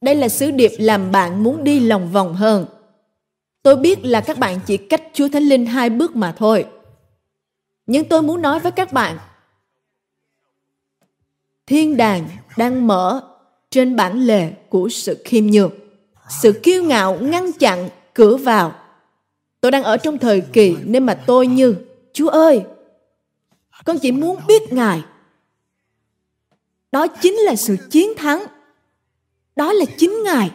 [0.00, 2.66] Đây là sứ điệp làm bạn muốn đi lòng vòng hơn.
[3.62, 6.66] Tôi biết là các bạn chỉ cách Chúa Thánh Linh hai bước mà thôi.
[7.86, 9.18] Nhưng tôi muốn nói với các bạn,
[11.70, 13.22] thiên đàng đang mở
[13.70, 15.72] trên bản lề của sự khiêm nhường.
[16.42, 18.74] Sự kiêu ngạo ngăn chặn cửa vào.
[19.60, 21.76] Tôi đang ở trong thời kỳ nên mà tôi như
[22.12, 22.64] Chúa ơi,
[23.84, 25.02] con chỉ muốn biết Ngài.
[26.92, 28.44] Đó chính là sự chiến thắng.
[29.56, 30.50] Đó là chính Ngài.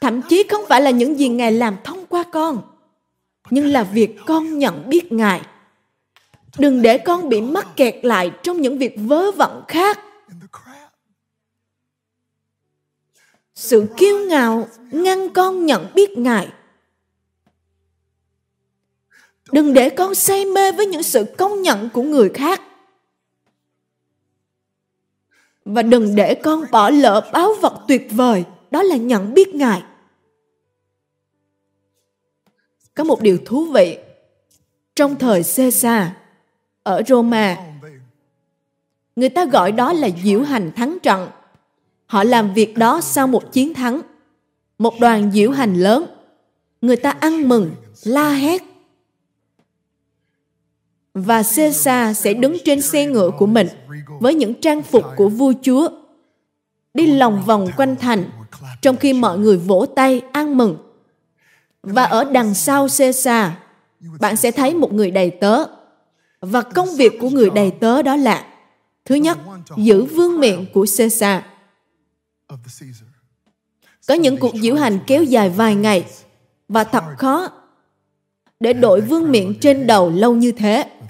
[0.00, 2.62] Thậm chí không phải là những gì Ngài làm thông qua con,
[3.50, 5.40] nhưng là việc con nhận biết Ngài.
[6.58, 9.98] Đừng để con bị mắc kẹt lại trong những việc vớ vẩn khác.
[13.54, 16.48] Sự kiêu ngạo ngăn con nhận biết Ngài.
[19.52, 22.62] Đừng để con say mê với những sự công nhận của người khác.
[25.64, 29.82] Và đừng để con bỏ lỡ báo vật tuyệt vời, đó là nhận biết Ngài.
[32.94, 33.98] Có một điều thú vị.
[34.94, 36.08] Trong thời Caesar,
[36.82, 37.56] ở Roma,
[39.16, 41.28] người ta gọi đó là diễu hành thắng trận.
[42.06, 44.00] Họ làm việc đó sau một chiến thắng.
[44.78, 46.06] Một đoàn diễu hành lớn.
[46.80, 47.70] Người ta ăn mừng,
[48.04, 48.62] la hét.
[51.14, 53.68] Và Caesar sẽ đứng trên xe ngựa của mình
[54.20, 55.88] với những trang phục của vua chúa
[56.94, 58.24] đi lòng vòng quanh thành
[58.82, 60.76] trong khi mọi người vỗ tay ăn mừng
[61.82, 63.50] và ở đằng sau Caesar
[64.20, 65.64] bạn sẽ thấy một người đầy tớ
[66.40, 68.46] và công việc của người đầy tớ đó là
[69.04, 69.38] thứ nhất
[69.76, 71.42] giữ vương miện của Caesar
[74.08, 76.04] có những cuộc diễu hành kéo dài vài ngày
[76.68, 77.48] và thật khó
[78.60, 81.00] để đội vương miện trên đầu lâu như thế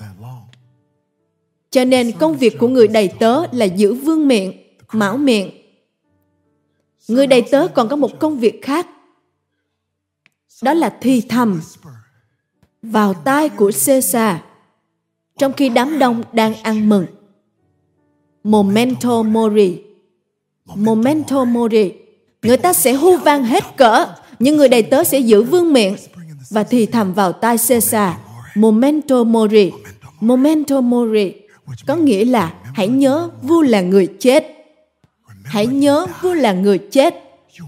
[1.70, 4.52] cho nên công việc của người đầy tớ là giữ vương miệng,
[4.92, 5.50] mão miệng.
[7.08, 8.86] Người đầy tớ còn có một công việc khác.
[10.62, 11.60] Đó là thi thầm
[12.82, 14.36] vào tai của Caesar
[15.40, 17.06] trong khi đám đông đang ăn mừng.
[18.44, 19.78] Momento mori.
[20.74, 21.92] Momento mori.
[22.42, 24.06] Người ta sẽ hô vang hết cỡ,
[24.38, 25.96] nhưng người đầy tớ sẽ giữ vương miệng
[26.50, 28.12] và thì thầm vào tai Caesar.
[28.54, 29.70] Momento mori.
[30.20, 31.32] Momento mori
[31.86, 34.56] có nghĩa là hãy nhớ vua là người chết
[35.44, 37.14] hãy nhớ vua là người chết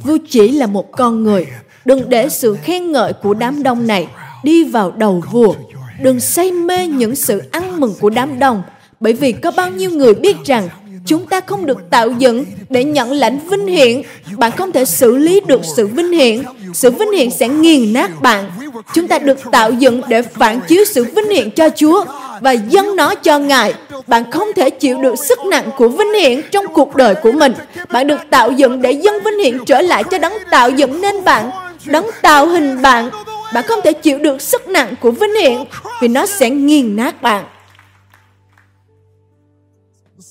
[0.04, 1.46] vua chỉ là một con người
[1.84, 4.08] đừng để sự khen ngợi của đám đông này
[4.44, 5.54] đi vào đầu vua
[6.00, 8.62] đừng say mê những sự ăn mừng của đám đông,
[9.00, 10.68] bởi vì có bao nhiêu người biết rằng
[11.06, 14.02] chúng ta không được tạo dựng để nhận lãnh vinh hiển.
[14.36, 16.42] Bạn không thể xử lý được sự vinh hiển.
[16.74, 18.50] Sự vinh hiển sẽ nghiền nát bạn.
[18.94, 22.04] Chúng ta được tạo dựng để phản chiếu sự vinh hiển cho chúa
[22.40, 23.74] và dâng nó cho ngài.
[24.06, 27.52] Bạn không thể chịu được sức nặng của vinh hiển trong cuộc đời của mình.
[27.90, 31.24] Bạn được tạo dựng để dâng vinh hiển trở lại cho đấng tạo dựng nên
[31.24, 31.50] bạn,
[31.84, 33.10] đấng tạo hình bạn
[33.54, 35.64] bạn không thể chịu được sức nặng của vinh hiển
[36.00, 37.44] vì nó sẽ nghiền nát bạn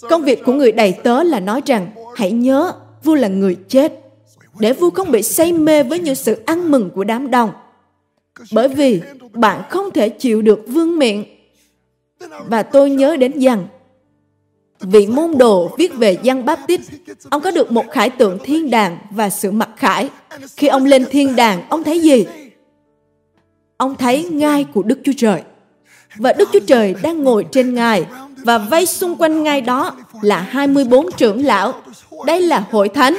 [0.10, 3.94] công việc của người đầy tớ là nói rằng hãy nhớ vua là người chết
[4.60, 7.52] để vua không bị say mê với những sự ăn mừng của đám đông
[8.52, 9.02] bởi vì
[9.34, 11.26] bạn không thể chịu được vương miệng
[12.46, 13.68] và tôi nhớ đến rằng
[14.80, 16.82] vị môn đồ viết về Giăng Baptist,
[17.30, 20.10] ông có được một khải tượng thiên đàng và sự mặc khải.
[20.58, 22.26] Khi ông lên thiên đàng, ông thấy gì?
[23.82, 25.42] Ông thấy ngai của Đức Chúa Trời.
[26.16, 28.06] Và Đức Chúa Trời đang ngồi trên ngai
[28.38, 31.74] và vây xung quanh ngai đó là 24 trưởng lão
[32.26, 33.18] đây là hội thánh.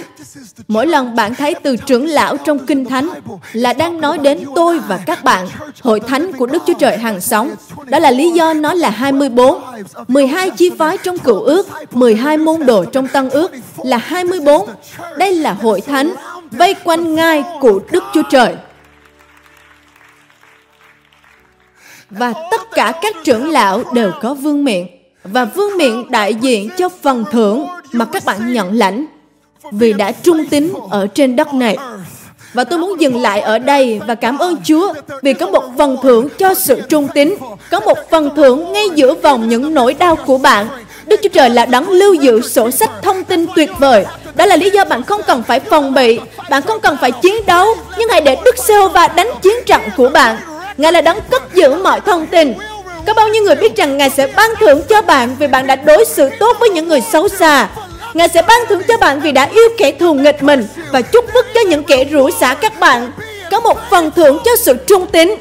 [0.69, 3.09] Mỗi lần bạn thấy từ trưởng lão trong kinh thánh
[3.53, 5.49] là đang nói đến tôi và các bạn,
[5.83, 7.51] hội thánh của Đức Chúa Trời hàng sống.
[7.87, 9.63] Đó là lý do nó là 24.
[10.09, 13.53] 12 chi phái trong cựu ước, 12 môn đồ trong tân ước
[13.85, 14.69] là 24.
[15.17, 16.15] Đây là hội thánh
[16.51, 18.55] vây quanh ngai của Đức Chúa Trời.
[22.19, 24.87] Và tất cả các trưởng lão đều có vương miện
[25.25, 29.07] và vương miện đại diện cho phần thưởng mà các bạn nhận lãnh
[29.71, 31.77] vì đã trung tín ở trên đất này.
[32.55, 35.97] Và tôi muốn dừng lại ở đây và cảm ơn Chúa vì có một phần
[36.03, 37.35] thưởng cho sự trung tín,
[37.71, 40.67] có một phần thưởng ngay giữa vòng những nỗi đau của bạn.
[41.07, 44.05] Đức Chúa Trời là đấng lưu giữ sổ sách thông tin tuyệt vời.
[44.35, 47.35] Đó là lý do bạn không cần phải phòng bị, bạn không cần phải chiến
[47.47, 47.67] đấu,
[47.99, 50.37] nhưng hãy để Đức Sêu và đánh chiến trận của bạn.
[50.83, 52.55] Ngài là đấng cất giữ mọi thông tin.
[53.07, 55.76] Có bao nhiêu người biết rằng Ngài sẽ ban thưởng cho bạn vì bạn đã
[55.76, 57.68] đối xử tốt với những người xấu xa,
[58.14, 61.24] Ngài sẽ ban thưởng cho bạn vì đã yêu kẻ thù nghịch mình và chúc
[61.35, 63.11] phúc cho những kẻ rủa xả các bạn.
[63.51, 65.35] Có một phần thưởng cho sự trung tín.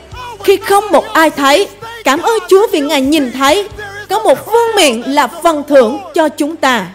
[0.43, 1.67] Khi không một ai thấy,
[2.03, 3.69] cảm ơn Chúa vì Ngài nhìn thấy.
[4.09, 6.87] Có một vương miệng là phần thưởng cho chúng ta.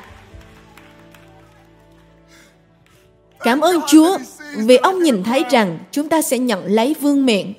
[3.40, 4.18] Cảm ơn Chúa
[4.56, 7.52] vì ông nhìn thấy rằng chúng ta sẽ nhận lấy vương miện.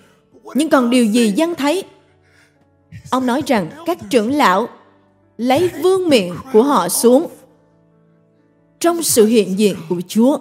[0.53, 1.83] Nhưng còn điều gì dân thấy?
[3.09, 4.67] Ông nói rằng các trưởng lão
[5.37, 7.27] lấy vương miện của họ xuống
[8.79, 10.37] trong sự hiện diện của Chúa.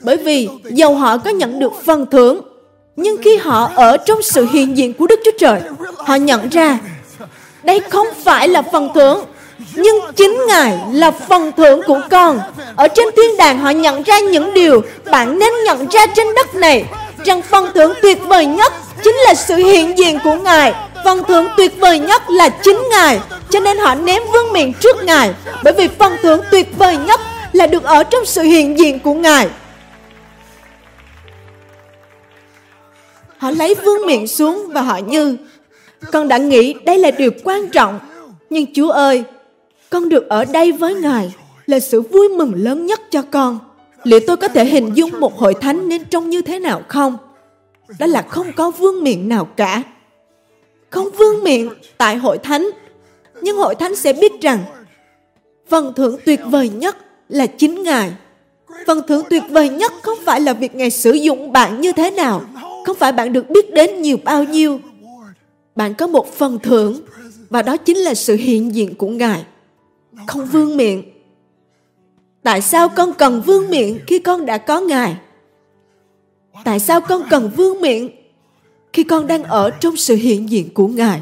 [0.00, 2.40] Bởi vì dầu họ có nhận được phần thưởng,
[2.96, 5.60] nhưng khi họ ở trong sự hiện diện của Đức Chúa Trời,
[5.96, 6.78] họ nhận ra
[7.62, 9.24] đây không phải là phần thưởng,
[9.74, 12.40] nhưng chính Ngài là phần thưởng của con.
[12.76, 16.54] Ở trên thiên đàng họ nhận ra những điều bạn nên nhận ra trên đất
[16.54, 16.84] này,
[17.26, 18.72] rằng phần thưởng tuyệt vời nhất
[19.04, 20.74] chính là sự hiện diện của Ngài
[21.06, 23.20] phần thưởng tuyệt vời nhất là chính Ngài.
[23.50, 25.34] Cho nên họ ném vương miện trước Ngài.
[25.64, 27.20] Bởi vì phần thưởng tuyệt vời nhất
[27.52, 29.48] là được ở trong sự hiện diện của Ngài.
[33.38, 35.36] Họ lấy vương miện xuống và họ như,
[36.12, 38.00] con đã nghĩ đây là điều quan trọng.
[38.50, 39.24] Nhưng Chúa ơi,
[39.90, 41.34] con được ở đây với Ngài
[41.66, 43.58] là sự vui mừng lớn nhất cho con.
[44.04, 47.16] Liệu tôi có thể hình dung một hội thánh nên trông như thế nào không?
[47.98, 49.82] Đó là không có vương miện nào cả.
[50.90, 51.68] Không vương miện
[51.98, 52.70] tại hội thánh.
[53.42, 54.58] Nhưng hội thánh sẽ biết rằng,
[55.68, 56.96] phần thưởng tuyệt vời nhất
[57.28, 58.12] là chính Ngài.
[58.86, 62.10] Phần thưởng tuyệt vời nhất không phải là việc Ngài sử dụng bạn như thế
[62.10, 62.42] nào.
[62.86, 64.80] Không phải bạn được biết đến nhiều bao nhiêu.
[65.76, 67.00] Bạn có một phần thưởng,
[67.50, 69.44] và đó chính là sự hiện diện của Ngài.
[70.26, 71.02] Không vương miệng.
[72.46, 75.16] Tại sao con cần vương miệng khi con đã có Ngài?
[76.64, 78.10] Tại sao con cần vương miệng
[78.92, 81.20] khi con đang ở trong sự hiện diện của Ngài?